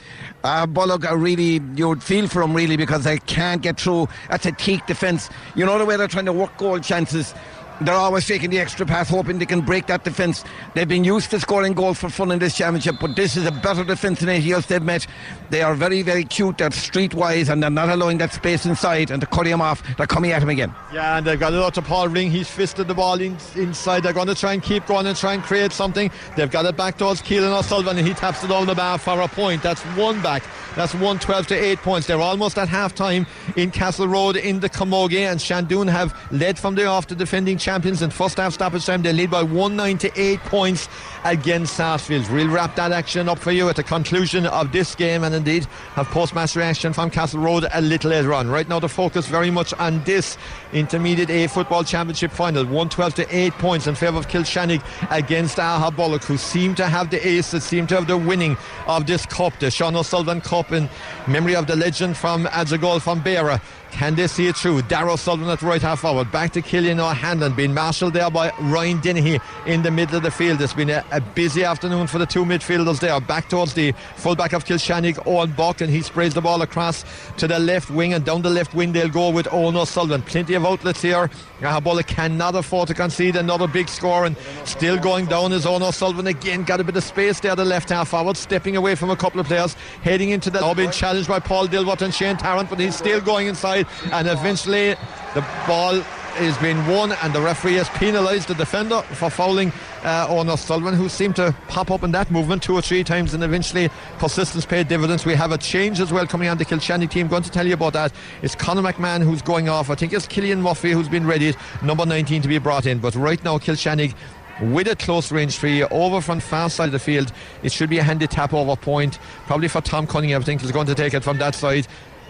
Uh, 0.43 0.65
Bullock 0.65 1.05
are 1.05 1.19
really, 1.19 1.61
you 1.75 1.89
would 1.91 2.03
feel 2.03 2.27
for 2.27 2.41
them 2.41 2.55
really 2.55 2.79
because 2.79 3.05
they 3.05 3.19
can't 3.19 3.61
get 3.61 3.79
through. 3.79 4.09
That's 4.31 4.47
a 4.47 4.53
teak 4.53 4.87
defence. 4.87 5.29
You 5.55 5.67
know 5.67 5.79
the 5.79 5.85
way 5.85 5.99
they're 5.99 6.09
trying 6.09 6.25
to 6.25 6.33
work 6.33 6.57
goal 6.57 6.79
chances 6.81 7.35
they're 7.81 7.95
always 7.95 8.27
taking 8.27 8.51
the 8.51 8.59
extra 8.59 8.87
pass, 8.87 9.09
hoping 9.09 9.39
they 9.39 9.47
can 9.47 9.61
break 9.61 9.87
that 9.87 10.05
defence. 10.05 10.45
They've 10.75 10.89
been 10.89 11.05
used 11.05 11.31
to 11.31 11.41
scoring 11.41 11.73
goals 11.73 11.99
for 11.99 12.09
fun 12.09 12.31
in 12.31 12.39
this 12.39 12.57
championship, 12.57 12.97
but 13.01 13.17
this 13.17 13.37
is 13.37 13.47
a 13.47 13.53
better 13.53 13.85
defence 13.85 14.21
than 14.21 14.29
anything 14.29 14.53
else 14.53 14.67
they've 14.67 14.83
met. 14.83 15.07
They 15.51 15.63
are 15.63 15.75
very, 15.75 16.03
very 16.03 16.25
cute. 16.25 16.59
They're 16.59 16.71
streetwise 16.71 17.49
and 17.49 17.63
they're 17.63 17.71
not 17.71 17.89
allowing 17.89 18.19
that 18.19 18.33
space 18.33 18.67
inside. 18.67 19.11
And 19.11 19.21
to 19.21 19.27
cut 19.27 19.47
him 19.47 19.61
off, 19.61 19.83
they're 19.97 20.07
coming 20.07 20.33
at 20.33 20.43
him 20.43 20.51
again. 20.51 20.75
Yeah, 20.93 21.19
and 21.19 21.27
they've 21.27 21.39
got 21.39 21.53
it 21.53 21.59
out 21.59 21.75
to 21.75 21.83
Paul 21.83 22.09
Ring. 22.09 22.31
He's 22.31 22.49
fisted 22.49 22.89
the 22.89 22.95
ball 22.95 23.21
in, 23.21 23.37
inside. 23.57 24.03
They're 24.03 24.13
going 24.13 24.29
to 24.29 24.35
try 24.35 24.53
and 24.53 24.63
keep 24.63 24.87
going 24.87 25.07
and 25.07 25.17
try 25.17 25.35
and 25.35 25.43
create 25.43 25.73
something. 25.73 26.11
They've 26.37 26.51
got 26.51 26.65
it 26.67 26.77
back 26.77 26.99
towards 26.99 27.23
Keelan 27.23 27.59
O'Sullivan, 27.59 27.99
and 27.99 28.07
he 28.07 28.15
taps 28.15 28.45
it 28.45 28.51
over 28.51 28.67
the 28.67 28.75
bar 28.75 28.99
for 28.99 29.21
a 29.21 29.29
point. 29.29 29.63
That's 29.63 29.83
one 29.97 30.23
back. 30.23 30.43
That's 30.77 30.93
112 30.93 31.47
to 31.49 31.55
8 31.55 31.79
points. 31.79 32.07
They're 32.09 32.21
almost 32.21 32.59
at 32.59 32.69
half 32.69 32.95
time 32.95 33.27
in 33.57 33.71
Castle 33.71 34.09
Road 34.09 34.37
in 34.37 34.59
the 34.61 34.69
Camogie, 34.69 35.21
and 35.21 35.39
Shandoon 35.39 35.89
have 35.89 36.19
led 36.33 36.59
from 36.59 36.75
the 36.75 36.87
off 36.87 37.07
the 37.07 37.15
defending 37.15 37.59
champions 37.65 38.03
in 38.03 38.11
first 38.11 38.37
half 38.37 38.53
stoppage 38.53 38.85
time. 38.85 39.01
They 39.01 39.13
lead 39.15 39.31
by 39.31 39.43
1 39.43 39.75
9 39.75 39.97
to 39.99 40.21
8 40.21 40.39
points 40.41 40.87
against 41.25 41.75
Sarsfields. 41.75 42.29
We'll 42.29 42.51
wrap 42.51 42.77
that 42.77 42.93
action 42.93 43.27
up 43.27 43.39
for 43.39 43.53
you 43.53 43.71
at 43.71 43.77
the 43.77 43.83
conclusion 43.83 44.45
of 44.45 44.71
this 44.71 44.95
game 44.95 45.25
and 45.25 45.35
indeed 45.35 45.65
have 45.95 46.07
post-match 46.09 46.57
reaction 46.57 46.93
from 46.93 47.09
Castle 47.09 47.41
Road 47.41 47.65
a 47.73 47.81
little 47.81 48.11
later 48.11 48.35
on. 48.35 48.49
Right 48.49 48.69
now 48.69 48.81
the 48.81 48.89
focus 48.89 49.27
very 49.27 49.51
much 49.51 49.73
on 49.75 50.05
this 50.05 50.37
Intermediate 50.75 51.31
A 51.31 51.47
Football 51.47 51.85
Championship 51.85 52.33
final. 52.33 52.65
112 52.65 53.15
to 53.15 53.35
8 53.35 53.53
points 53.55 53.87
in 53.87 53.95
favour 53.95 54.19
of 54.19 54.29
Kilshannig 54.29 54.85
against 55.11 55.57
Aghabullogue 55.57 56.25
who 56.25 56.37
seem 56.37 56.75
to 56.75 56.87
have 56.87 57.09
the 57.09 57.27
ace 57.27 57.51
that 57.53 57.63
seem 57.63 57.87
to 57.87 57.95
have 57.95 58.07
the 58.07 58.19
winning 58.19 58.59
of 58.87 59.07
this 59.07 59.25
cup, 59.25 59.59
the 59.59 59.71
Sean 59.71 59.97
O'Sullivan 59.97 60.43
Cup 60.43 60.71
in 60.71 60.91
memory 61.27 61.57
of 61.57 61.67
the 61.67 61.77
legend 61.77 62.15
from 62.15 62.45
Adrigole 62.45 63.01
from 63.01 63.23
Beara. 63.23 63.59
Can 63.95 64.17
they 64.17 64.27
see 64.27 64.49
it 64.49 64.57
through? 64.57 64.83
Darrow 64.83 65.15
Sullivan 65.15 65.49
at 65.49 65.63
right 65.63 65.81
half 65.81 66.01
forward. 66.01 66.33
Back 66.33 66.51
to 66.55 66.63
Killian 66.63 66.99
O'Hanlon, 66.99 67.55
being 67.55 67.73
marshalled 67.73 68.13
there 68.13 68.29
by 68.29 68.51
Ryan 68.61 68.99
Dennehy 69.01 69.39
in 69.67 69.83
the 69.83 69.91
middle 69.93 70.17
of 70.17 70.25
the 70.25 70.33
field. 70.33 70.61
It's 70.61 70.75
been 70.75 70.91
a, 70.91 71.05
a, 71.13 71.21
busy 71.21 71.63
afternoon 71.63 72.09
for 72.09 72.19
the 72.19 72.27
two 72.27 72.45
midfielders 72.45 72.99
there. 72.99 73.19
Back 73.21 73.49
towards 73.49 73.73
the 73.73 73.93
fullback 74.17 74.53
of 74.53 74.65
Kilshannig, 74.65 75.25
Owen 75.29 75.53
Buck, 75.53 75.81
and 75.81 75.89
he 75.89 76.03
sprays 76.03 76.35
the 76.35 76.41
ball 76.41 76.63
across 76.63 77.05
to 77.37 77.47
the 77.47 77.61
left 77.61 77.89
wing 77.89 78.15
and 78.15 78.25
down 78.25 78.43
the 78.43 78.51
left 78.51 78.75
wing 78.75 78.91
they'll 78.91 79.09
go 79.09 79.31
with 79.31 79.47
Owen 79.53 79.77
O'Sullivan. 79.77 80.23
Plenty 80.23 80.55
of 80.55 80.67
outlets 80.67 81.01
here. 81.01 81.31
Aghabullogue 81.61 82.09
cannot 82.09 82.57
afford 82.57 82.89
to 82.89 82.95
concede 82.95 83.37
another 83.37 83.69
big 83.69 83.89
score 83.89 84.27
and 84.27 84.37
still 84.65 84.99
going 84.99 85.27
down 85.27 85.53
is 85.53 85.67
Owen 85.67 85.85
O'Sullivan 85.85 86.27
again. 86.27 86.65
Got 86.65 86.81
a 86.81 86.85
bit 86.85 86.97
of 86.97 87.05
space 87.05 87.39
there, 87.39 87.55
the 87.55 87.65
left 87.65 87.91
half 87.91 88.09
forward, 88.09 88.37
stepping 88.37 88.77
away 88.77 88.97
from 88.97 89.11
a 89.11 89.17
couple 89.17 89.41
of 89.41 89.47
players, 89.47 89.75
heading 90.03 90.31
into 90.31 90.51
the 90.51 90.61
now 90.61 90.75
being 90.75 90.91
challenged 90.91 91.29
by 91.29 91.39
Paul 91.39 91.69
Dilworth 91.69 92.03
and 92.03 92.13
Shane 92.13 92.37
Tarrant, 92.37 92.69
but 92.69 92.81
he's 92.81 92.97
still 92.97 93.21
going 93.21 93.47
inside 93.47 93.84
and 94.13 94.29
eventually 94.29 94.95
the 95.35 95.47
ball 95.67 96.03
is 96.41 96.57
being 96.59 96.77
won 96.89 97.13
and 97.23 97.33
the 97.33 97.41
referee 97.41 97.75
has 97.75 97.89
penalised 97.91 98.49
the 98.49 98.55
defender 98.55 99.01
for 99.03 99.31
fouling 99.31 99.73
uh, 100.03 100.27
Owen 100.29 100.49
O'Sullivan 100.49 100.95
who 100.95 101.09
seemed 101.09 101.37
to 101.37 101.55
pop 101.69 101.91
up 101.91 102.03
in 102.03 102.11
that 102.13 102.31
movement 102.31 102.63
two 102.63 102.75
or 102.75 102.83
three 102.83 103.05
times 103.05 103.35
and 103.35 103.45
eventually 103.45 103.89
persistence 104.19 104.67
paid 104.67 104.89
dividends 104.89 105.25
we 105.25 105.35
have 105.35 105.53
a 105.53 105.59
change 105.59 106.01
as 106.01 106.13
well 106.13 106.27
coming 106.27 106.49
on 106.49 106.59
the 106.59 106.65
Kilshannig 106.65 107.11
team 107.11 107.29
going 107.29 107.45
to 107.45 107.51
tell 107.51 107.67
you 107.67 107.75
about 107.75 107.93
that 107.93 108.13
it's 108.43 108.55
Conor 108.55 108.83
McMahon 108.83 109.23
who's 109.23 109.43
going 109.43 109.69
off 109.69 109.91
I 109.91 109.95
think 109.95 110.13
it's 110.13 110.27
Killian 110.27 110.61
Murphy 110.61 110.91
who's 110.91 111.09
been 111.09 111.27
ready 111.27 111.55
number 111.83 112.05
19 112.05 112.43
to 112.43 112.49
be 112.49 112.59
brought 112.59 112.87
in 112.87 112.99
but 112.99 113.15
right 113.15 113.43
now 113.45 113.59
Kilshannig 113.59 114.15
with 114.61 114.89
a 114.89 114.97
close 114.97 115.33
range 115.33 115.57
free 115.57 115.83
over 115.85 116.21
from 116.21 116.41
far 116.41 116.71
side 116.71 116.87
of 116.87 116.93
the 116.93 116.99
field. 116.99 117.33
It 117.63 117.73
should 117.73 117.91
be 117.91 117.99
a 117.99 118.03
handy 118.03 118.27
tap 118.27 118.55
over 118.55 118.77
point, 118.77 119.19
probably 119.47 119.69
for 119.69 119.81
Tom 119.81 120.07
Cunningham. 120.07 120.43
I 120.43 120.45
think 120.45 120.61
he's 120.61 120.71
going 120.71 120.87
to 120.87 120.95
take 120.95 121.15
it 121.15 121.25
from 121.25 121.39
that 121.39 121.55
side. 121.55 121.87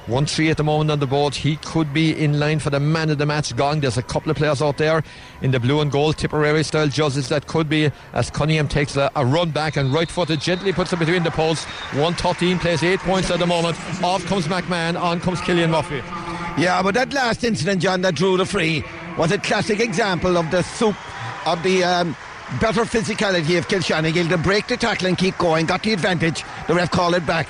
1 0.07 0.27
3 0.27 0.51
at 0.51 0.59
the 0.59 0.65
moment 0.65 0.91
on 0.91 0.99
the 0.99 1.07
board. 1.07 1.35
He 1.35 1.57
could 1.57 1.93
be 1.95 2.13
in 2.13 2.39
line 2.39 2.59
for 2.59 2.71
the 2.71 2.81
man 2.81 3.09
of 3.09 3.19
the 3.19 3.25
match 3.25 3.57
gong. 3.57 3.81
There's 3.81 3.97
a 3.97 4.03
couple 4.03 4.31
of 4.31 4.37
players 4.37 4.61
out 4.61 4.77
there 4.77 5.03
in 5.41 5.51
the 5.51 5.59
blue 5.59 5.81
and 5.81 5.91
gold 5.91 6.19
Tipperary 6.19 6.63
style 6.63 6.89
judges 6.89 7.29
that 7.31 7.47
could 7.47 7.69
be 7.69 7.91
as 8.13 8.31
Cunningham 8.31 8.69
takes 8.69 8.97
a, 8.97 9.11
a 9.17 9.25
run 9.25 9.51
back 9.51 9.77
and 9.77 9.93
right 9.93 10.11
footed 10.11 10.41
gently 10.41 10.73
puts 10.73 10.93
it 10.93 10.99
between 10.99 11.23
the 11.23 11.31
posts. 11.31 11.65
113 11.93 12.59
plays 12.59 12.83
8 12.83 13.01
points 13.01 13.31
at 13.31 13.39
the 13.39 13.47
moment. 13.47 13.79
Off 14.03 14.25
comes 14.27 14.47
McMahon, 14.47 15.01
on 15.01 15.21
comes 15.21 15.41
Killian 15.41 15.71
Murphy. 15.71 16.03
Yeah, 16.61 16.83
but 16.83 16.95
that 16.95 17.13
last 17.13 17.43
incident, 17.43 17.81
John, 17.81 18.03
that 18.03 18.15
drew 18.15 18.37
the 18.37 18.45
free 18.45 18.85
was 19.17 19.33
a 19.33 19.39
classic 19.39 19.81
example 19.81 20.37
of 20.37 20.51
the 20.51 20.63
soup 20.63 20.97
of 21.47 21.63
the. 21.63 21.85
Um, 21.85 22.17
better 22.61 22.83
physicality 22.83 23.57
of 23.59 23.67
Kilshannig, 23.67 24.29
to 24.29 24.39
break 24.39 24.69
the 24.69 24.77
tackle 24.77 25.09
and 25.09 25.17
keep 25.17 25.37
going, 25.39 25.65
got 25.65 25.83
the 25.83 25.95
advantage. 25.95 26.45
The 26.69 26.75
ref 26.75 26.91
called 26.91 27.15
it 27.15 27.27
back 27.27 27.49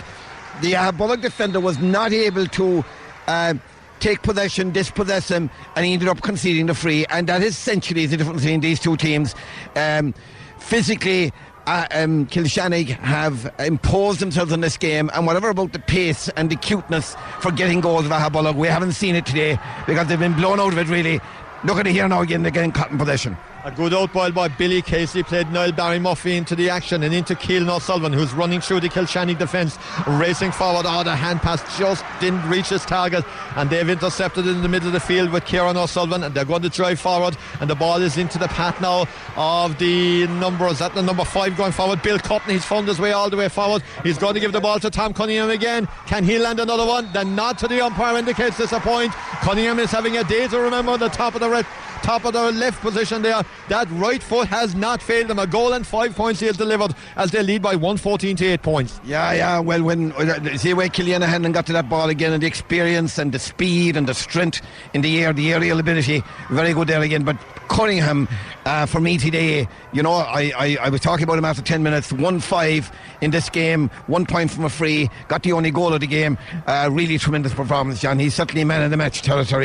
the 0.61 0.95
Bullock 0.97 1.21
defender 1.21 1.61
was 1.61 1.79
not 1.79 2.13
able 2.13 2.47
to 2.47 2.85
uh, 3.27 3.55
take 4.01 4.23
possession, 4.23 4.71
dispossess 4.71 5.29
him, 5.29 5.51
and 5.77 5.87
he 5.87 5.95
ended 5.95 6.09
up 6.09 6.21
conceding 6.23 6.67
the 6.67 6.75
free. 6.75 7.07
And 7.07 7.27
that 7.29 7.43
essentially 7.43 8.05
is 8.05 8.11
the 8.11 8.17
difference 8.17 8.43
between 8.43 8.61
these 8.61 8.81
two 8.81 8.97
teams. 8.97 9.35
Um, 9.77 10.15
physically, 10.59 11.33
uh, 11.67 11.87
um, 11.93 12.27
have 12.29 13.55
imposed 13.59 14.21
themselves 14.21 14.53
on 14.53 14.61
this 14.61 14.77
game, 14.77 15.11
and 15.15 15.27
whatever 15.27 15.49
about 15.49 15.73
the 15.73 15.79
pace 15.79 16.29
and 16.31 16.51
the 16.51 16.57
cuteness 16.57 17.17
for 17.41 17.51
getting 17.51 17.81
goals 17.81 18.05
of 18.05 18.13
Aghabullogue, 18.13 18.57
we 18.57 18.69
haven't 18.69 18.93
seen 18.93 19.15
it 19.15 19.25
today 19.25 19.59
because 19.87 20.07
they've 20.09 20.19
been 20.19 20.35
blown 20.35 20.61
out 20.61 20.73
of 20.73 20.79
it 20.79 20.89
really. 20.89 21.21
Look 21.65 21.79
at 21.79 21.87
it 21.87 21.93
here 21.93 22.07
now 22.07 22.21
again, 22.21 22.43
they're 22.43 22.53
getting 22.53 22.73
caught 22.73 22.91
in 22.91 22.99
possession. 22.99 23.39
A 23.65 23.71
good 23.71 23.95
ball 24.13 24.31
by 24.31 24.49
Billy 24.49 24.83
Casey 24.83 25.23
played 25.23 25.51
Niall 25.51 25.73
Barry 25.73 25.99
Murphy 25.99 26.37
into 26.37 26.55
the 26.55 26.69
action 26.69 27.03
and 27.03 27.15
into 27.15 27.35
Keelan 27.35 27.75
O'Sullivan, 27.75 28.13
who's 28.13 28.35
running 28.35 28.61
through 28.61 28.81
the 28.81 28.91
Kilshannig 28.91 29.39
defence, 29.39 29.79
racing 30.07 30.53
forward. 30.53 30.85
Oh, 30.87 31.03
the 31.03 31.17
hand 31.17 31.41
pass 31.41 31.63
just 31.79 32.05
didn't 32.21 32.47
reach 32.47 32.69
his 32.69 32.85
target, 32.85 33.25
and 33.57 33.71
they've 33.71 33.89
intercepted 33.89 34.47
in 34.47 34.61
the 34.61 34.69
middle 34.69 34.89
of 34.89 34.93
the 34.93 35.01
field 35.01 35.31
with 35.31 35.47
Kieran 35.47 35.79
O'Sullivan, 35.79 36.25
and 36.25 36.35
they're 36.35 36.45
going 36.45 36.61
to 36.61 36.69
drive 36.69 37.01
forward. 37.01 37.39
And 37.59 37.71
the 37.71 37.75
ball 37.75 38.03
is 38.03 38.19
into 38.19 38.37
the 38.37 38.49
path 38.49 38.83
now 38.83 39.07
of 39.35 39.79
the 39.79 40.27
numbers 40.27 40.83
at 40.83 40.95
the 40.95 41.01
number 41.01 41.25
five 41.25 41.57
going 41.57 41.73
forward. 41.73 42.03
Bill 42.03 42.19
Curtin, 42.19 42.51
he's 42.51 42.67
found 42.67 42.87
his 42.87 43.01
way 43.01 43.13
all 43.13 43.31
the 43.31 43.39
way 43.39 43.49
forward. 43.49 43.83
He's 44.03 44.19
going 44.19 44.35
to 44.35 44.41
give 44.41 44.53
the 44.53 44.61
ball 44.61 44.79
to 44.81 44.91
Tom 44.91 45.15
Cunningham 45.15 45.49
again. 45.49 45.89
Can 46.05 46.23
he 46.23 46.39
land 46.39 46.61
another 46.61 46.85
one? 46.85 47.11
The 47.15 47.25
nod 47.25 47.57
to 47.59 47.69
the 47.69 47.83
umpire 47.83 48.19
indicates 48.19 48.59
this 48.59 48.75
point. 48.75 49.13
Cunningham 49.41 49.79
is 49.79 49.91
having 49.91 50.19
a 50.19 50.25
day 50.25 50.49
to 50.49 50.61
remember 50.61 50.99
the 50.99 51.09
top 51.09 51.35
of 51.35 51.41
the 51.41 51.49
red 51.49 51.65
top 52.05 52.27
of 52.27 52.35
their 52.35 52.53
left 52.53 52.81
position 52.83 53.23
there. 53.23 53.43
That 53.69 53.91
right 53.93 54.23
foot 54.23 54.47
has 54.49 54.75
not 54.75 55.03
failed 55.03 55.29
them. 55.29 55.39
A 55.39 55.47
goal 55.47 55.73
and 55.73 55.87
five 55.87 56.15
points 56.15 56.41
he 56.41 56.47
has 56.47 56.57
delivered 56.57 56.95
as 57.17 57.31
they 57.31 57.43
lead 57.43 57.63
by 57.63 57.75
114 57.75 58.37
to 58.37 58.47
8 58.47 58.63
points. 58.63 59.01
Yeah, 59.05 59.33
yeah. 59.33 59.59
Well, 59.59 59.83
when 59.83 60.13
uh, 60.13 60.57
see 60.59 60.75
where 60.75 60.89
Killian 60.91 61.23
O'Hanlon 61.23 61.53
got 61.53 61.67
to 61.67 61.73
that 61.73 61.89
ball 61.89 62.11
again 62.11 62.33
and 62.33 62.43
the 62.43 62.47
experience 62.47 63.17
and 63.17 63.33
the 63.33 63.39
speed 63.39 63.97
and 63.97 64.07
the 64.07 64.15
strength 64.15 64.61
in 64.93 65.01
the 65.01 65.25
air, 65.25 65.33
the 65.33 65.53
aerial 65.53 65.81
ability, 65.81 66.23
very 66.51 66.75
good 66.75 66.89
there 66.89 67.01
again. 67.01 67.25
But 67.25 67.39
Cunningham, 67.69 68.29
uh, 68.67 68.85
for 68.85 69.01
me 69.01 69.17
today, 69.17 69.67
you 69.95 70.03
know, 70.03 70.13
I, 70.13 70.53
I, 70.57 70.77
I 70.83 70.89
was 70.91 71.01
talking 71.01 71.25
about 71.25 71.39
him 71.39 71.47
after 71.47 71.63
10 71.63 71.83
minutes, 71.83 72.13
1 72.13 72.41
5 72.41 72.93
in 73.23 73.31
this 73.31 73.49
game, 73.49 73.89
one 74.07 74.27
point 74.27 74.51
from 74.51 74.65
a 74.65 74.71
free, 74.71 75.09
got 75.29 75.43
the 75.43 75.53
only 75.53 75.71
goal 75.71 75.95
of 75.95 76.01
the 76.01 76.07
game. 76.07 76.37
Uh, 76.67 76.91
really 76.93 77.17
tremendous 77.17 77.55
performance, 77.55 78.01
John. 78.01 78.19
He's 78.19 78.35
certainly 78.35 78.61
a 78.61 78.67
man 78.67 78.83
in 78.83 78.91
the 78.91 78.99
match 78.99 79.23
territory. 79.23 79.65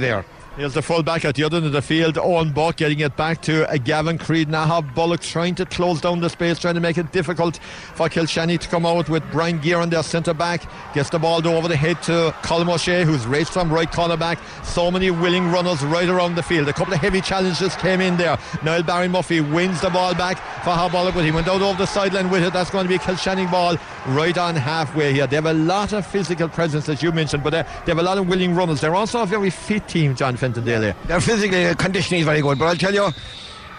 There. 0.00 0.24
Here's 0.56 0.72
the 0.72 0.82
full 0.82 1.02
back 1.02 1.24
at 1.24 1.34
the 1.34 1.42
other 1.42 1.56
end 1.56 1.66
of 1.66 1.72
the 1.72 1.82
field. 1.82 2.16
Owen 2.16 2.52
Buck 2.52 2.76
getting 2.76 3.00
it 3.00 3.16
back 3.16 3.42
to 3.42 3.66
Gavin 3.82 4.18
Creed. 4.18 4.48
Nahab 4.48 4.94
Bullock 4.94 5.20
trying 5.20 5.56
to 5.56 5.66
close 5.66 6.00
down 6.00 6.20
the 6.20 6.30
space, 6.30 6.60
trying 6.60 6.76
to 6.76 6.80
make 6.80 6.96
it 6.96 7.10
difficult 7.10 7.56
for 7.56 8.08
Kilshannig 8.08 8.60
to 8.60 8.68
come 8.68 8.86
out 8.86 9.08
with 9.08 9.28
Brian 9.32 9.58
Gearan, 9.58 9.90
their 9.90 10.04
centre 10.04 10.32
back. 10.32 10.62
Gets 10.94 11.10
the 11.10 11.18
ball 11.18 11.44
over 11.48 11.66
the 11.66 11.74
head 11.74 12.00
to 12.04 12.32
Colm 12.42 12.72
O'Shea, 12.72 13.02
who's 13.02 13.26
raced 13.26 13.52
from 13.52 13.72
right 13.72 13.90
corner 13.90 14.16
back. 14.16 14.38
So 14.62 14.92
many 14.92 15.10
willing 15.10 15.50
runners 15.50 15.82
right 15.82 16.08
around 16.08 16.36
the 16.36 16.42
field. 16.44 16.68
A 16.68 16.72
couple 16.72 16.94
of 16.94 17.00
heavy 17.00 17.20
challenges 17.20 17.74
came 17.74 18.00
in 18.00 18.16
there. 18.16 18.38
Niall 18.62 18.84
Barry 18.84 19.08
Murphy 19.08 19.40
wins 19.40 19.80
the 19.80 19.90
ball 19.90 20.14
back 20.14 20.38
for 20.62 20.88
Bullock, 20.88 21.16
but 21.16 21.24
he 21.24 21.32
went 21.32 21.48
out 21.48 21.62
over 21.62 21.78
the 21.78 21.86
sideline 21.86 22.30
with 22.30 22.44
it. 22.44 22.52
That's 22.52 22.70
going 22.70 22.84
to 22.84 22.88
be 22.88 22.94
a 22.94 23.00
Kilshannig 23.00 23.50
ball 23.50 23.76
right 24.06 24.38
on 24.38 24.54
halfway 24.54 25.12
here. 25.12 25.26
They 25.26 25.34
have 25.34 25.46
a 25.46 25.52
lot 25.52 25.92
of 25.92 26.06
physical 26.06 26.48
presence, 26.48 26.88
as 26.88 27.02
you 27.02 27.10
mentioned, 27.10 27.42
but 27.42 27.50
they 27.50 27.90
have 27.90 27.98
a 27.98 28.02
lot 28.04 28.18
of 28.18 28.28
willing 28.28 28.54
runners. 28.54 28.80
They're 28.80 28.94
also 28.94 29.20
a 29.20 29.26
very 29.26 29.50
fit 29.50 29.88
team, 29.88 30.14
John 30.14 30.36
Fenton 30.44 30.64
Daly. 30.64 30.94
Their 31.06 31.22
physically 31.22 31.64
uh, 31.64 31.74
conditioning 31.74 32.20
is 32.20 32.26
very 32.26 32.42
good, 32.42 32.58
but 32.58 32.66
I'll 32.66 32.76
tell 32.76 32.92
you. 32.92 33.08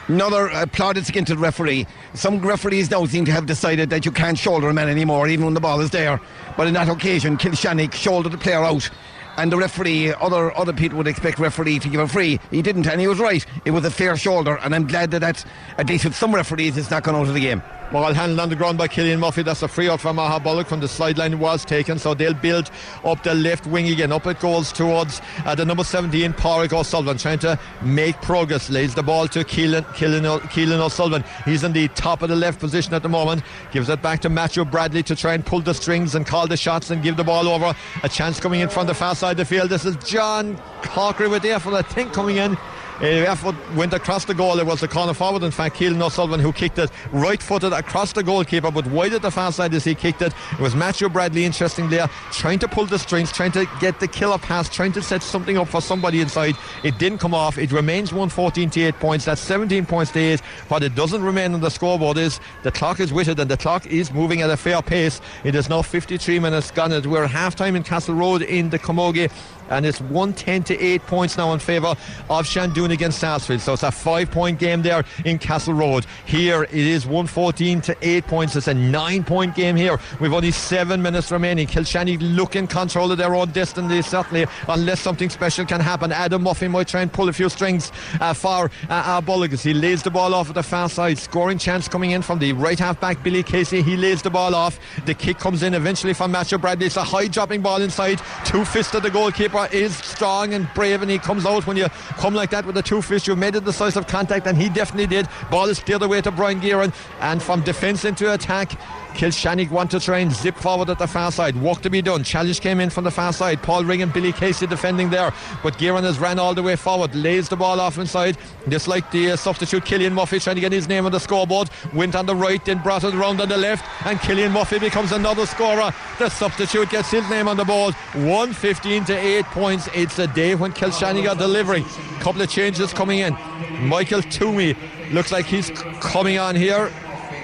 Another 0.08 0.50
uh, 0.50 0.64
against 0.64 1.30
the 1.30 1.38
referee. 1.38 1.86
Some 2.14 2.40
referees 2.40 2.90
now 2.90 3.06
seem 3.06 3.26
to 3.26 3.32
have 3.32 3.46
decided 3.46 3.90
that 3.92 4.04
you 4.06 4.12
can't 4.12 4.38
shoulder 4.38 4.70
a 4.70 4.74
man 4.74 4.90
anymore, 4.90 5.28
even 5.28 5.46
when 5.46 5.54
the 5.54 5.60
ball 5.60 5.80
is 5.80 5.92
there. 5.92 6.20
But 6.58 6.68
in 6.68 6.74
that 6.74 6.90
occasion, 6.90 7.38
Kilshannig 7.38 7.94
shouldered 7.94 8.32
the 8.32 8.38
player 8.38 8.64
out 8.64 8.90
and 9.38 9.52
the 9.52 9.58
referee, 9.58 10.14
other 10.14 10.58
other 10.58 10.74
people 10.74 10.98
would 10.98 11.08
expect 11.08 11.40
referee 11.40 11.80
to 11.80 11.90
give 11.90 12.00
a 12.00 12.08
free. 12.08 12.40
He 12.52 12.62
didn't, 12.62 12.88
and 12.88 13.00
he 13.02 13.08
was 13.08 13.20
right. 13.20 13.46
It 13.66 13.72
was 13.72 13.86
a 13.86 13.92
fair 13.92 14.16
shoulder, 14.18 14.58
and 14.64 14.74
I'm 14.74 14.88
glad 14.88 15.12
that 15.12 15.20
that, 15.20 15.46
at 15.78 15.88
least 15.88 16.06
with 16.06 16.16
some 16.16 16.34
referees, 16.34 16.78
it's 16.78 16.90
not 16.90 17.04
gone 17.04 17.16
out 17.16 17.28
of 17.28 17.34
the 17.34 17.40
game. 17.40 17.62
Ball 17.92 18.14
handled 18.14 18.40
on 18.40 18.50
the 18.50 18.56
ground 18.56 18.78
by 18.78 18.88
Killian 18.88 19.20
Murphy. 19.20 19.44
That's 19.44 19.62
a 19.62 19.68
free 19.68 19.90
out 19.90 20.02
from 20.02 20.16
Maha 20.16 20.40
Bullock 20.40 20.68
from 20.68 20.80
the 20.80 20.88
sideline 20.88 21.40
was 21.40 21.64
taken. 21.64 22.00
So 22.00 22.14
they'll 22.14 22.34
build 22.34 22.72
up 23.04 23.22
the 23.24 23.36
left 23.36 23.68
wing 23.68 23.90
again. 23.90 24.12
Up 24.12 24.26
it 24.26 24.40
goes 24.40 24.72
towards 24.72 25.22
uh, 25.46 25.54
the 25.54 25.66
number 25.66 25.84
17, 25.84 26.34
Pádraig 26.34 26.74
O'Sullivan, 26.74 27.18
trying 27.18 27.40
to 27.40 27.60
make 27.84 28.20
progress. 28.22 28.70
Lays 28.70 28.96
the 28.96 29.04
ball 29.04 29.28
to 29.30 29.44
Keelan, 29.44 29.84
Keelan, 29.94 30.40
Keelan 30.42 30.80
O'Sullivan. 30.80 31.24
He's 31.46 31.64
in 31.64 31.74
the 31.74 31.88
top 31.90 32.22
of 32.22 32.30
the 32.30 32.36
left 32.36 32.60
position 32.60 32.94
at 32.94 33.04
the 33.04 33.10
moment. 33.10 33.44
Gives 33.72 33.90
it 33.90 34.02
back 34.02 34.20
to 34.22 34.30
Matthew 34.30 34.66
Bradley 34.66 35.04
to 35.04 35.16
try 35.16 35.36
and 35.36 35.46
pull 35.46 35.62
the 35.62 35.74
strings 35.74 36.16
and 36.16 36.26
call 36.26 36.48
the 36.48 36.58
shots 36.58 36.90
and 36.90 37.04
give 37.04 37.18
the 37.18 37.24
ball 37.24 37.48
over. 37.48 37.76
A 38.04 38.10
chance 38.10 38.40
coming 38.40 38.62
in 38.62 38.70
from 38.70 38.88
the 38.88 38.94
far 38.96 39.16
side 39.16 39.32
of 39.32 39.38
the 39.38 39.46
field. 39.46 39.70
This 39.70 39.86
is 39.86 39.96
John 39.98 40.58
Corkery 40.82 41.30
with 41.30 41.44
the 41.44 41.52
effort, 41.52 41.74
I 41.74 41.84
think, 41.84 42.14
coming 42.14 42.38
in. 42.38 42.58
Uh, 43.02 43.06
effort 43.06 43.56
went 43.76 43.94
across 43.94 44.24
the 44.24 44.34
goal. 44.34 44.58
It 44.58 44.66
was 44.66 44.80
the 44.80 44.88
corner 44.88 45.14
forward, 45.14 45.44
in 45.44 45.52
fact, 45.52 45.76
Keelan 45.76 46.02
O'Sullivan, 46.02 46.40
who 46.40 46.54
kicked 46.54 46.80
it 46.80 46.90
right 47.12 47.42
footed 47.42 47.74
across 47.74 48.14
the 48.14 48.24
goalkeeper, 48.24 48.72
but 48.72 48.88
wide 48.88 49.14
at 49.14 49.22
the 49.22 49.32
far 49.32 49.52
side 49.52 49.74
as 49.74 49.84
he 49.84 49.94
kicked 49.94 50.22
it. 50.22 50.34
It 50.54 50.60
was 50.60 50.76
Matthew 50.76 51.10
Bradley, 51.10 51.44
interestingly, 51.44 52.00
trying 52.32 52.60
to 52.60 52.70
pull 52.70 52.86
the 52.86 52.98
strings, 52.98 53.34
trying 53.34 53.52
to 53.52 53.68
get 53.82 54.00
the 54.00 54.08
killer 54.08 54.38
pass, 54.38 54.70
trying 54.70 54.94
to 54.94 55.02
set 55.02 55.24
something 55.24 55.58
up 55.58 55.68
for 55.68 55.82
somebody 55.82 56.22
inside. 56.22 56.56
It 56.84 56.98
didn't 56.98 57.18
come 57.18 57.34
off. 57.34 57.58
It 57.58 57.74
remains 57.74 58.14
114 58.14 58.70
to 58.70 58.82
8 58.82 58.96
points. 58.96 59.26
That's 59.26 59.42
17 59.42 59.86
points 59.86 60.12
to 60.14 60.20
8. 60.20 60.40
What 60.70 60.82
it 60.82 60.96
doesn't 60.96 61.22
remain 61.22 61.54
on 61.54 61.60
the 61.60 61.70
scoreboard 61.70 62.18
is 62.18 62.40
the 62.64 62.72
clock 62.72 63.02
is 63.02 63.12
it 63.12 63.40
and 63.40 63.52
the 63.52 63.58
clock 63.58 63.86
is 63.88 64.14
moving 64.14 64.42
at 64.42 64.50
a 64.50 64.58
fair 64.58 64.82
pace. 64.82 65.20
It 65.44 65.56
is 65.56 65.68
now 65.68 65.82
53 65.82 66.40
minutes 66.40 66.72
gone. 66.72 66.92
We're 67.10 67.28
half 67.28 67.56
time 67.56 67.76
in 67.76 67.84
Castle 67.84 68.16
Road 68.16 68.42
in 68.42 68.70
the 68.70 68.80
Camogie 68.80 69.30
and 69.70 69.86
it's 69.86 70.02
110 70.02 70.64
to 70.64 70.80
8 70.80 71.02
points 71.04 71.38
now 71.38 71.54
in 71.54 71.60
favour 71.60 71.96
of 72.30 72.46
Shandoon 72.46 72.92
against 72.92 73.20
Sarsfield. 73.20 73.62
So 73.62 73.74
it's 73.74 73.84
a 73.84 73.92
five 73.92 74.32
point 74.32 74.60
game 74.60 74.82
there 74.82 75.04
in 75.24 75.38
Castle 75.40 75.74
Road. 75.74 76.06
Here 76.26 76.64
it 76.64 76.74
is 76.74 77.06
114 77.06 77.82
to 77.82 77.98
8 78.02 78.28
points. 78.28 78.56
It's 78.56 78.68
a 78.68 78.74
nine 78.74 79.24
point 79.24 79.56
game 79.56 79.76
here. 79.76 80.00
We've 80.20 80.34
only 80.34 80.52
seven 80.52 81.02
minutes 81.02 81.32
remaining. 81.32 81.68
Kilshannig 81.68 82.20
look 82.36 82.56
in 82.56 82.68
control 82.68 83.12
of 83.12 83.18
their 83.18 83.36
own 83.36 83.52
destiny, 83.52 84.02
certainly, 84.02 84.46
unless 84.68 85.00
something 85.02 85.30
special 85.30 85.66
can 85.66 85.82
happen. 85.82 86.12
Adam 86.12 86.44
Muffin 86.44 86.72
might 86.72 86.88
try 86.88 87.02
and 87.02 87.12
pull 87.12 87.30
a 87.30 87.34
few 87.34 87.50
strings 87.50 87.92
uh, 88.20 88.34
for 88.34 88.70
uh, 88.90 89.22
Bullock 89.22 89.52
he 89.52 89.74
lays 89.74 90.04
the 90.04 90.12
ball 90.12 90.34
off 90.34 90.50
at 90.50 90.56
the 90.56 90.64
far 90.64 90.90
side. 90.90 91.18
Scoring 91.18 91.58
chance 91.58 91.88
coming 91.88 92.12
in 92.12 92.22
from 92.22 92.40
the 92.40 92.54
right 92.54 92.80
half 92.80 93.00
back, 93.00 93.22
Billy 93.24 93.44
Casey. 93.44 93.82
He 93.82 93.96
lays 93.96 94.22
the 94.22 94.30
ball 94.30 94.56
off. 94.56 94.80
The 95.06 95.14
kick 95.14 95.38
comes 95.40 95.64
in 95.64 95.74
eventually 95.74 96.14
from 96.14 96.32
Matthew 96.32 96.58
Bradley. 96.58 96.88
It's 96.88 96.98
a 96.98 97.04
high 97.04 97.28
dropping 97.28 97.62
ball 97.62 97.82
inside. 97.82 98.22
Two 98.44 98.66
fists 98.66 98.94
of 98.94 99.04
the 99.04 99.10
goalkeeper 99.10 99.55
is 99.64 99.96
strong 99.98 100.54
and 100.54 100.68
brave 100.74 101.02
and 101.02 101.10
he 101.10 101.18
comes 101.18 101.46
out 101.46 101.66
when 101.66 101.78
you 101.78 101.88
come 102.18 102.34
like 102.34 102.50
that 102.52 102.66
with 102.66 102.76
the 102.76 102.82
two 102.82 103.02
fists 103.02 103.28
you've 103.28 103.38
made 103.38 103.56
a 103.56 103.62
decisive 103.62 104.08
contact 104.08 104.46
and 104.48 104.58
he 104.58 104.70
definitely 104.70 105.08
did. 105.08 105.28
Ball 105.50 105.70
is 105.70 105.78
steered 105.78 106.02
away 106.02 106.22
to 106.22 106.32
Brian 106.32 106.60
Gearan 106.60 106.94
and 107.22 107.42
from 107.42 107.62
defence 107.62 108.06
into 108.06 108.34
attack 108.34 108.78
Kilshannig 109.16 109.72
want 109.72 109.90
to 109.92 110.00
try 110.00 110.20
and 110.20 110.32
zip 110.32 110.56
forward 110.58 110.90
at 110.90 111.00
the 111.00 111.08
far 111.08 111.32
side. 111.32 111.56
Work 111.62 111.82
to 111.84 111.90
be 111.90 112.02
done. 112.02 112.24
Challenge 112.24 112.60
came 112.60 112.82
in 112.82 112.90
from 112.90 113.06
the 113.06 113.12
far 113.12 113.32
side. 113.32 113.64
Paul 113.64 113.86
Ring 113.86 114.02
and 114.02 114.12
Billy 114.12 114.34
Casey 114.34 114.68
defending 114.68 115.10
there. 115.10 115.34
But 115.64 115.78
Gearan 115.78 116.04
has 116.04 116.20
ran 116.20 116.38
all 116.38 116.54
the 116.54 116.62
way 116.62 116.76
forward. 116.76 117.16
Lays 117.16 117.48
the 117.48 117.56
ball 117.56 117.80
off 117.80 117.98
inside. 117.98 118.38
Just 118.68 118.90
like 118.90 119.10
the 119.12 119.32
uh, 119.32 119.36
substitute 119.38 119.86
Killian 119.86 120.14
Murphy 120.14 120.40
trying 120.40 120.58
to 120.58 120.62
get 120.62 120.74
his 120.74 120.90
name 120.90 121.06
on 121.06 121.14
the 121.14 121.20
scoreboard. 121.20 121.70
Went 121.94 122.14
on 122.14 122.26
the 122.26 122.36
right, 122.36 122.64
then 122.66 122.80
brought 122.80 123.06
it 123.06 123.16
around 123.16 123.40
on 123.40 123.48
the 123.48 123.58
left. 123.58 123.86
And 124.06 124.20
Killian 124.20 124.52
Murphy 124.52 124.80
becomes 124.80 125.14
another 125.14 125.46
scorer. 125.46 125.94
The 126.20 126.30
substitute 126.30 126.90
gets 126.90 127.10
his 127.10 127.28
name 127.30 127.48
on 127.48 127.56
the 127.56 127.66
board. 127.66 127.94
115 128.16 129.06
to 129.06 129.18
8 129.18 129.46
points. 129.46 129.88
It's 129.96 130.20
a 130.20 130.28
day 130.28 130.56
when 130.56 130.74
Kilshannig 130.74 131.30
are 131.30 131.36
delivering. 131.36 131.86
Couple 132.20 132.42
of 132.42 132.50
changes 132.50 132.92
coming 132.92 133.20
in. 133.20 133.34
Michael 133.80 134.22
Toomey 134.24 134.76
looks 135.12 135.32
like 135.32 135.46
he's 135.46 135.70
coming 136.02 136.38
on 136.38 136.56
here 136.56 136.92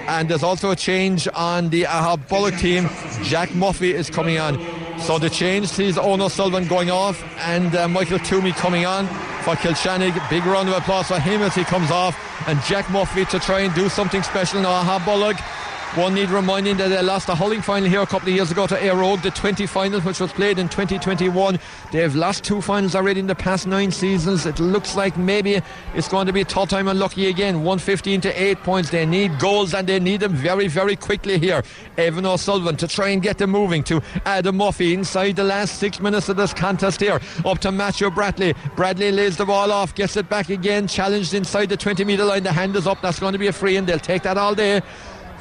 and 0.08 0.28
there's 0.28 0.42
also 0.42 0.70
a 0.70 0.76
change 0.76 1.28
on 1.34 1.70
the 1.70 1.84
Aghabullogue 1.84 2.58
team. 2.58 2.88
Jack 3.24 3.54
Murphy 3.54 3.94
is 3.94 4.10
coming 4.10 4.38
on. 4.38 4.58
So 4.98 5.18
the 5.18 5.30
change 5.30 5.68
sees 5.68 5.98
Ono 5.98 6.28
Sullivan 6.28 6.66
going 6.68 6.90
off 6.90 7.22
and 7.38 7.74
uh, 7.74 7.88
Michael 7.88 8.18
Toomey 8.18 8.52
coming 8.52 8.86
on 8.86 9.06
for 9.42 9.54
Kilshannig. 9.56 10.14
Big 10.30 10.44
round 10.44 10.68
of 10.68 10.76
applause 10.76 11.08
for 11.08 11.18
him 11.18 11.42
as 11.42 11.54
he 11.54 11.64
comes 11.64 11.90
off. 11.90 12.16
And 12.46 12.60
Jack 12.62 12.90
Murphy 12.90 13.24
to 13.26 13.38
try 13.38 13.60
and 13.60 13.74
do 13.74 13.88
something 13.88 14.22
special 14.22 14.58
in 14.58 14.64
Aghabullogue. 14.64 15.40
One 15.94 16.14
need 16.14 16.30
reminding 16.30 16.78
that 16.78 16.88
they 16.88 17.02
lost 17.02 17.28
a 17.28 17.34
hurling 17.34 17.60
final 17.60 17.86
here 17.86 18.00
a 18.00 18.06
couple 18.06 18.30
of 18.30 18.34
years 18.34 18.50
ago 18.50 18.66
to 18.66 18.74
Éire 18.76 19.22
the 19.22 19.30
20 19.30 19.66
final, 19.66 20.00
which 20.00 20.20
was 20.20 20.32
played 20.32 20.58
in 20.58 20.70
2021. 20.70 21.60
They've 21.92 22.14
lost 22.14 22.44
two 22.44 22.62
finals 22.62 22.94
already 22.94 23.20
in 23.20 23.26
the 23.26 23.34
past 23.34 23.66
nine 23.66 23.92
seasons. 23.92 24.46
It 24.46 24.58
looks 24.58 24.96
like 24.96 25.18
maybe 25.18 25.60
it's 25.94 26.08
going 26.08 26.26
to 26.28 26.32
be 26.32 26.44
third 26.44 26.70
time 26.70 26.88
unlucky 26.88 27.26
again. 27.26 27.56
115 27.56 28.22
to 28.22 28.42
8 28.42 28.58
points. 28.62 28.88
They 28.88 29.04
need 29.04 29.38
goals 29.38 29.74
and 29.74 29.86
they 29.86 30.00
need 30.00 30.20
them 30.20 30.32
very, 30.32 30.66
very 30.66 30.96
quickly 30.96 31.38
here. 31.38 31.62
Evan 31.98 32.24
O'Sullivan 32.24 32.76
to 32.76 32.88
try 32.88 33.10
and 33.10 33.20
get 33.20 33.36
them 33.36 33.50
moving 33.50 33.84
to 33.84 34.00
Adam 34.24 34.56
Murphy 34.56 34.94
inside 34.94 35.36
the 35.36 35.44
last 35.44 35.78
six 35.78 36.00
minutes 36.00 36.30
of 36.30 36.38
this 36.38 36.54
contest 36.54 37.00
here. 37.00 37.20
Up 37.44 37.58
to 37.58 37.70
Matthew 37.70 38.10
Bradley. 38.10 38.54
Bradley 38.76 39.12
lays 39.12 39.36
the 39.36 39.44
ball 39.44 39.70
off, 39.70 39.94
gets 39.94 40.16
it 40.16 40.30
back 40.30 40.48
again, 40.48 40.86
challenged 40.86 41.34
inside 41.34 41.68
the 41.68 41.76
20 41.76 42.02
metre 42.06 42.24
line. 42.24 42.44
The 42.44 42.52
hand 42.52 42.74
is 42.76 42.86
up. 42.86 43.02
That's 43.02 43.20
going 43.20 43.34
to 43.34 43.38
be 43.38 43.48
a 43.48 43.52
free 43.52 43.76
and 43.76 43.86
they'll 43.86 43.98
take 43.98 44.22
that 44.22 44.38
all 44.38 44.54
day 44.54 44.80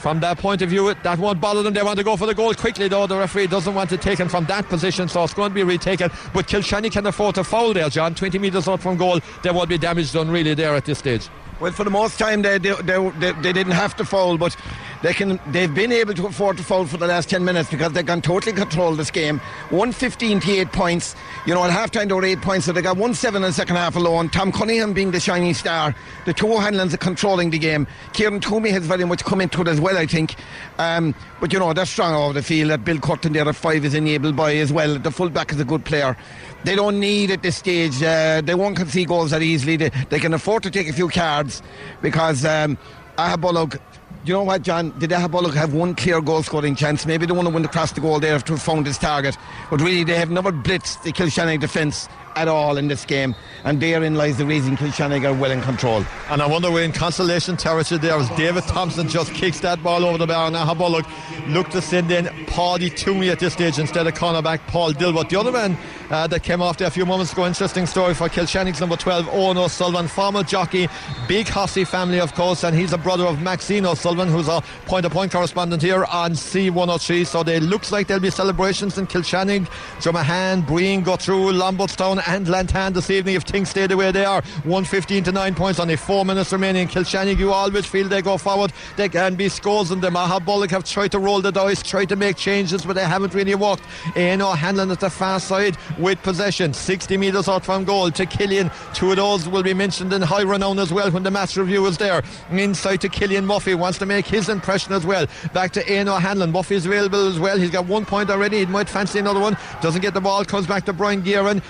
from 0.02 0.20
that 0.22 0.38
point 0.40 0.62
of 0.62 0.70
view, 0.70 0.94
that 0.94 1.20
won't 1.20 1.40
bother 1.40 1.62
them. 1.62 1.74
They 1.74 1.84
want 1.84 2.00
to 2.00 2.04
go 2.04 2.18
for 2.18 2.26
the 2.26 2.34
goal 2.34 2.54
quickly, 2.54 2.88
though. 2.88 3.06
The 3.08 3.18
referee 3.18 3.48
doesn't 3.48 3.74
want 3.74 3.90
to 3.92 3.96
it 3.96 4.02
taken 4.02 4.28
from 4.28 4.46
that 4.46 4.68
position, 4.68 5.08
so 5.08 5.24
it's 5.24 5.34
going 5.34 5.52
to 5.52 5.56
be 5.56 5.64
retaken. 5.64 6.10
But 6.34 6.48
Kilshannig 6.48 6.92
can 6.92 7.06
afford 7.06 7.36
to 7.36 7.44
foul 7.44 7.74
there, 7.74 7.90
John. 7.90 8.16
20 8.16 8.40
metres 8.40 8.68
out 8.68 8.82
from 8.82 8.98
goal. 8.98 9.20
There 9.44 9.54
won't 9.54 9.70
be 9.70 9.78
damage 9.78 10.12
done 10.12 10.30
really 10.30 10.54
there 10.54 10.76
at 10.76 10.86
this 10.86 11.00
stage. 11.00 11.30
Well, 11.60 11.72
for 11.72 11.84
the 11.84 11.92
most 11.92 12.18
time, 12.18 12.42
they, 12.42 12.58
they, 12.58 12.74
they, 12.82 13.32
they, 13.34 13.54
didn't 13.54 13.74
have 13.74 13.96
to 13.98 14.06
foul, 14.06 14.40
but 14.40 14.58
they 15.02 15.14
can, 15.14 15.40
they've 15.48 15.74
been 15.74 15.92
able 15.92 16.14
to 16.14 16.28
afford 16.28 16.58
to 16.58 16.64
foul 16.64 16.86
for 16.86 16.98
the 16.98 17.08
last 17.08 17.30
10 17.30 17.44
minutes 17.44 17.70
because 17.70 17.94
they 17.94 18.04
can 18.04 18.22
totally 18.22 18.54
control 18.54 18.96
this 18.96 19.10
game. 19.10 19.40
115 19.70 20.40
to 20.42 20.52
8 20.52 20.72
points. 20.72 21.16
You 21.46 21.54
know, 21.54 21.64
at 21.64 21.72
half 21.72 21.92
time, 21.92 22.08
they 22.08 22.14
were 22.14 22.24
8 22.24 22.42
points, 22.42 22.66
so 22.66 22.72
they 22.72 22.82
got 22.82 22.98
1 22.98 23.14
7 23.14 23.42
in 23.42 23.50
the 23.50 23.54
second 23.54 23.76
half 23.78 23.96
alone. 23.96 24.30
Tom 24.30 24.52
Cunningham 24.52 24.94
being 24.94 25.12
the 25.12 25.20
shining 25.20 25.54
star. 25.54 25.96
The 26.26 26.34
two 26.34 26.52
O'Hanlons 26.54 26.94
are 26.94 26.98
controlling 26.98 27.50
the 27.50 27.60
game. 27.60 27.88
Kieran 28.14 28.40
Toomey 28.40 28.70
has 28.70 28.86
very 28.86 29.06
much 29.06 29.24
come 29.24 29.42
into 29.42 29.62
it 29.62 29.68
as 29.68 29.82
well, 29.82 29.98
I 29.98 30.06
think. 30.06 30.36
Um, 30.78 31.16
but, 31.40 31.52
you 31.52 31.60
know, 31.60 31.74
they're 31.74 31.86
strong 31.86 32.14
over 32.14 32.34
the 32.34 32.44
field. 32.44 32.70
That 32.70 32.86
Bill 32.86 33.00
Curtin 33.00 33.34
there 33.34 33.48
at 33.48 33.56
5 33.56 33.86
is 33.86 33.94
enabled 33.94 34.36
by 34.36 34.56
as 34.58 34.72
well. 34.72 35.00
The 35.00 35.12
fullback 35.12 35.52
is 35.52 35.60
a 35.60 35.66
good 35.66 35.84
player 35.86 36.16
they 36.64 36.76
don't 36.76 37.00
need 37.00 37.32
at 37.32 37.42
this 37.42 37.58
stage. 37.58 38.02
Uh, 38.04 38.42
they 38.42 38.56
won't 38.56 38.78
concede 38.78 39.08
goals 39.08 39.32
that 39.32 39.42
easily. 39.42 39.78
They, 39.78 39.90
they, 40.10 40.20
can 40.20 40.34
afford 40.34 40.62
to 40.64 40.72
take 40.72 40.88
a 40.88 40.94
few 40.94 41.10
cards 41.10 41.62
because 42.02 42.46
um, 42.46 42.78
Aghabullogue 43.18 43.80
you 44.24 44.34
know 44.34 44.44
what, 44.44 44.62
John? 44.62 44.94
Did 45.00 45.10
Aghabullogue 45.10 45.54
have 45.56 45.74
one 45.74 45.96
clear 45.96 46.22
goal 46.22 46.44
scoring 46.44 46.76
chance? 46.76 47.06
Maybe 47.06 47.26
the 47.26 47.34
one 47.34 47.46
who 47.46 47.52
went 47.52 47.66
across 47.66 47.92
the 47.92 48.02
goal 48.02 48.20
there 48.20 48.38
to 48.40 48.54
have 48.54 48.62
found 48.62 48.86
his 48.86 48.98
target. 48.98 49.38
But 49.70 49.82
really, 49.82 50.04
they 50.04 50.16
have 50.16 50.30
never 50.30 50.52
blitzed 50.52 51.04
the 51.04 51.12
Kilshannig 51.12 51.60
defence 51.60 52.08
at 52.36 52.48
all 52.48 52.78
in 52.78 52.88
this 52.88 53.06
game, 53.06 53.36
and 53.64 53.82
therein 53.82 54.16
lies 54.16 54.38
the 54.38 54.46
reason 54.46 54.76
Kilshannig 54.76 55.26
are 55.26 55.34
well 55.34 55.52
in 55.52 55.62
control. 55.62 56.04
And 56.30 56.42
I 56.42 56.48
wonder 56.48 56.70
we're 56.70 56.84
in 56.84 56.92
consolation 56.92 57.56
territory 57.56 58.00
there 58.00 58.16
as 58.16 58.30
David 58.32 58.64
Thompson 58.64 59.08
just 59.08 59.34
kicks 59.34 59.62
that 59.62 59.82
ball 59.82 60.04
over 60.04 60.18
the 60.18 60.28
bar. 60.28 60.48
And 60.48 60.56
Aghabullogue 60.56 61.08
look 61.48 61.62
look 61.62 61.70
to 61.70 61.80
send 61.80 62.10
in 62.10 62.26
Paddy 62.48 62.90
Toomey 62.90 63.30
at 63.30 63.38
this 63.38 63.54
stage 63.54 63.78
instead 63.78 64.08
of 64.08 64.16
cornerback 64.16 64.66
Paul 64.66 64.94
Dilworth. 64.94 65.30
The 65.30 65.40
other 65.40 65.52
man 65.52 65.78
uh, 66.10 66.26
that 66.26 66.42
came 66.42 66.60
off 66.60 66.78
there 66.78 66.88
a 66.88 66.92
few 66.92 67.06
moments 67.06 67.34
ago, 67.34 67.46
interesting 67.46 67.86
story 67.86 68.16
for 68.16 68.28
Kilshannig's 68.28 68.80
number 68.80 68.98
12, 68.98 69.30
Owen 69.30 69.58
O'Sullivan, 69.60 70.08
former 70.08 70.42
jockey, 70.42 70.90
big 71.28 71.48
Hossey 71.48 71.86
family, 71.86 72.20
of 72.20 72.34
course, 72.34 72.64
and 72.64 72.76
he's 72.76 72.94
a 72.94 72.98
brother 72.98 73.26
of 73.26 73.44
Maxine 73.44 73.86
O'Sullivan, 73.86 74.28
who's 74.28 74.48
a 74.48 74.64
point 74.88 75.04
to 75.04 75.10
point 75.12 75.32
correspondent 75.32 75.84
here 75.84 76.04
on 76.06 76.32
C103. 76.32 77.28
So 77.28 77.42
it 77.42 77.62
looks 77.62 77.92
like 77.92 78.08
there'll 78.08 78.22
be 78.22 78.32
celebrations 78.32 78.98
in 78.98 79.06
Kilshannig, 79.06 79.68
Dromahane, 80.00 80.66
Breen, 80.66 81.04
go 81.04 81.16
through 81.16 81.52
Lombardstown 81.52 82.21
and 82.28 82.48
Lantan 82.48 82.94
this 82.94 83.10
evening 83.10 83.36
if 83.36 83.44
things 83.44 83.70
stay 83.70 83.88
the 83.88 83.98
way 83.98 84.12
they 84.12 84.26
are. 84.26 84.42
115 84.64 85.24
to 85.26 85.32
9 85.32 85.56
points, 85.56 85.80
only 85.80 85.96
4 85.96 86.26
minutes 86.26 86.52
remaining. 86.52 86.88
Kilshannig, 86.88 87.38
you 87.38 87.52
always 87.52 87.86
feel 87.86 88.08
they 88.08 88.22
go 88.22 88.38
forward. 88.38 88.74
They 88.98 89.10
can 89.10 89.36
be 89.36 89.50
scores 89.50 89.92
in 89.92 90.02
them. 90.02 90.16
Aghabullogue 90.16 90.72
have 90.72 90.84
tried 90.84 91.12
to 91.12 91.20
roll 91.20 91.42
the 91.42 91.52
dice, 91.52 91.84
tried 91.84 92.10
to 92.10 92.16
make 92.16 92.38
changes, 92.38 92.86
but 92.86 92.94
they 92.94 93.06
haven't 93.06 93.34
really 93.34 93.56
worked. 93.56 93.84
Aino 94.16 94.52
Hanlon 94.52 94.92
at 94.92 95.00
the 95.00 95.10
far 95.10 95.40
side 95.40 95.78
with 95.98 96.22
possession, 96.24 96.74
60 96.74 97.18
metres 97.18 97.48
out 97.48 97.66
from 97.66 97.84
goal 97.84 98.12
to 98.12 98.26
Killian. 98.26 98.72
Two 98.94 99.12
of 99.12 99.18
those 99.18 99.48
will 99.48 99.64
be 99.64 99.74
mentioned 99.74 100.14
in 100.14 100.22
high 100.22 100.44
renown 100.44 100.80
as 100.80 100.94
well 100.94 101.12
when 101.12 101.24
the 101.24 101.32
match 101.32 101.58
review 101.58 101.86
is 101.86 101.98
there. 101.98 102.24
Inside 102.52 103.02
to 103.02 103.10
Killian 103.10 103.46
Murphy, 103.46 103.74
wants 103.74 103.98
to 104.00 104.06
make 104.06 104.26
his 104.26 104.50
impression 104.50 104.94
as 104.94 105.06
well. 105.06 105.26
Back 105.54 105.72
to 105.72 105.92
Aino 105.92 106.16
Hanlon. 106.16 106.52
Murphy's 106.52 106.86
available 106.86 107.28
as 107.28 107.40
well. 107.40 107.58
He's 107.58 107.72
got 107.72 107.86
one 107.86 108.06
point 108.06 108.30
already. 108.30 108.60
He 108.60 108.66
might 108.66 108.88
fancy 108.90 109.20
another 109.20 109.40
one. 109.40 109.58
Doesn't 109.82 110.02
get 110.02 110.14
the 110.14 110.22
ball, 110.22 110.46
comes 110.46 110.68
back 110.68 110.86
to 110.86 110.94
Brian 110.94 111.22
Gearan. 111.22 111.62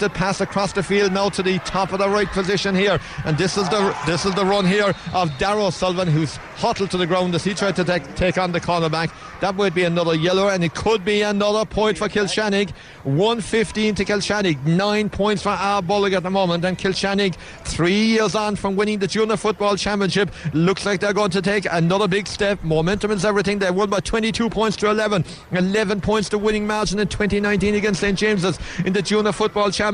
Fisted 0.00 0.16
pass 0.16 0.40
across 0.40 0.72
the 0.72 0.82
field 0.82 1.12
now 1.12 1.28
to 1.28 1.42
the 1.42 1.58
top 1.58 1.92
of 1.92 1.98
the 1.98 2.08
right 2.08 2.26
position 2.28 2.74
here. 2.74 2.98
And 3.26 3.36
this 3.36 3.58
is 3.58 3.68
the 3.68 3.94
this 4.06 4.24
is 4.24 4.34
the 4.34 4.46
run 4.46 4.64
here 4.64 4.94
of 5.12 5.36
Darrow 5.36 5.68
Sullivan, 5.68 6.08
who's 6.08 6.36
huddled 6.56 6.90
to 6.92 6.96
the 6.96 7.06
ground 7.06 7.34
as 7.34 7.44
he 7.44 7.52
tried 7.52 7.76
to 7.76 7.84
take, 7.84 8.14
take 8.14 8.38
on 8.38 8.52
the 8.52 8.60
cornerback. 8.60 9.12
That 9.40 9.56
would 9.56 9.74
be 9.74 9.84
another 9.84 10.14
yellow, 10.14 10.48
and 10.48 10.62
it 10.64 10.74
could 10.74 11.04
be 11.04 11.22
another 11.22 11.66
point 11.66 11.98
for 11.98 12.08
Kilshannig. 12.08 12.70
115 13.04 13.94
to 13.94 14.04
Kilshannig, 14.04 14.64
nine 14.66 15.08
points 15.08 15.42
for 15.42 15.50
Aghabullogue 15.50 16.14
at 16.14 16.22
the 16.22 16.30
moment, 16.30 16.64
and 16.64 16.76
Kilshannig, 16.78 17.34
three 17.64 18.04
years 18.04 18.34
on 18.34 18.56
from 18.56 18.76
winning 18.76 18.98
the 18.98 19.06
Junior 19.06 19.38
Football 19.38 19.76
Championship, 19.76 20.30
looks 20.52 20.84
like 20.84 21.00
they're 21.00 21.14
going 21.14 21.30
to 21.30 21.40
take 21.40 21.66
another 21.70 22.06
big 22.06 22.26
step. 22.26 22.62
Momentum 22.62 23.10
is 23.10 23.24
everything. 23.24 23.58
They 23.58 23.70
won 23.70 23.88
by 23.88 24.00
22 24.00 24.50
points 24.50 24.76
to 24.78 24.90
11, 24.90 25.24
11 25.52 26.00
points 26.02 26.28
to 26.30 26.38
winning 26.38 26.66
margin 26.66 26.98
in 26.98 27.08
2019 27.08 27.74
against 27.74 28.00
St 28.00 28.18
James's 28.18 28.58
in 28.84 28.92
the 28.92 29.02
Junior 29.02 29.32
Football 29.32 29.70
Championship. 29.70 29.89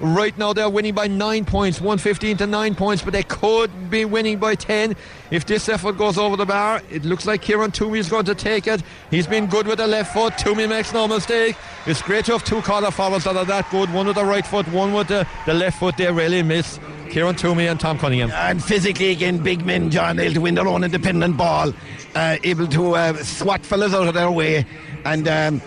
Right 0.00 0.36
now, 0.38 0.52
they're 0.52 0.70
winning 0.70 0.94
by 0.94 1.06
nine 1.06 1.44
points, 1.44 1.80
115 1.80 2.38
to 2.38 2.46
nine 2.46 2.74
points, 2.74 3.02
but 3.02 3.12
they 3.12 3.22
could 3.22 3.90
be 3.90 4.04
winning 4.04 4.38
by 4.38 4.54
10 4.54 4.94
if 5.30 5.46
this 5.46 5.68
effort 5.68 5.98
goes 5.98 6.18
over 6.18 6.36
the 6.36 6.46
bar. 6.46 6.82
It 6.90 7.04
looks 7.04 7.26
like 7.26 7.42
Kieran 7.42 7.70
Toomey 7.70 7.98
is 7.98 8.08
going 8.08 8.24
to 8.26 8.34
take 8.34 8.66
it. 8.66 8.82
He's 9.10 9.26
been 9.26 9.46
good 9.46 9.66
with 9.66 9.78
the 9.78 9.86
left 9.86 10.12
foot. 10.12 10.36
Toomey 10.38 10.66
makes 10.66 10.92
no 10.92 11.08
mistake. 11.08 11.56
It's 11.86 12.02
great 12.02 12.24
to 12.26 12.32
have 12.32 12.44
two 12.44 12.62
corner 12.62 12.90
forwards 12.90 13.24
that 13.24 13.36
are 13.36 13.44
that 13.44 13.70
good. 13.70 13.92
One 13.92 14.06
with 14.06 14.16
the 14.16 14.24
right 14.24 14.46
foot, 14.46 14.66
one 14.68 14.92
with 14.92 15.08
the, 15.08 15.26
the 15.46 15.54
left 15.54 15.78
foot. 15.78 15.96
They 15.96 16.10
really 16.10 16.42
miss. 16.42 16.78
Kieran 17.10 17.36
Toomey 17.36 17.66
and 17.66 17.78
Tom 17.78 17.98
Cunningham. 17.98 18.30
And 18.32 18.62
physically, 18.62 19.10
again, 19.10 19.38
big 19.38 19.64
men, 19.64 19.90
John, 19.90 20.18
able 20.18 20.34
to 20.34 20.40
win 20.40 20.54
their 20.56 20.66
own 20.66 20.82
independent 20.82 21.36
ball, 21.36 21.72
uh, 22.14 22.38
able 22.42 22.66
to 22.66 22.96
uh, 22.96 23.14
swat 23.22 23.64
fellas 23.64 23.94
out 23.94 24.08
of 24.08 24.14
their 24.14 24.30
way. 24.30 24.66
And, 25.04 25.28
um, 25.28 25.62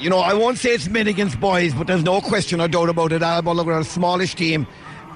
you 0.00 0.08
know, 0.08 0.18
I 0.18 0.32
won't 0.32 0.58
say 0.58 0.70
it's 0.70 0.88
men 0.88 1.06
against 1.06 1.38
boys, 1.40 1.74
but 1.74 1.86
there's 1.86 2.02
no 2.02 2.20
question 2.20 2.60
or 2.60 2.68
doubt 2.68 2.88
about 2.88 3.12
it. 3.12 3.22
Aghabullogue 3.22 3.66
are 3.66 3.80
a 3.80 3.84
smallish 3.84 4.34
team. 4.34 4.66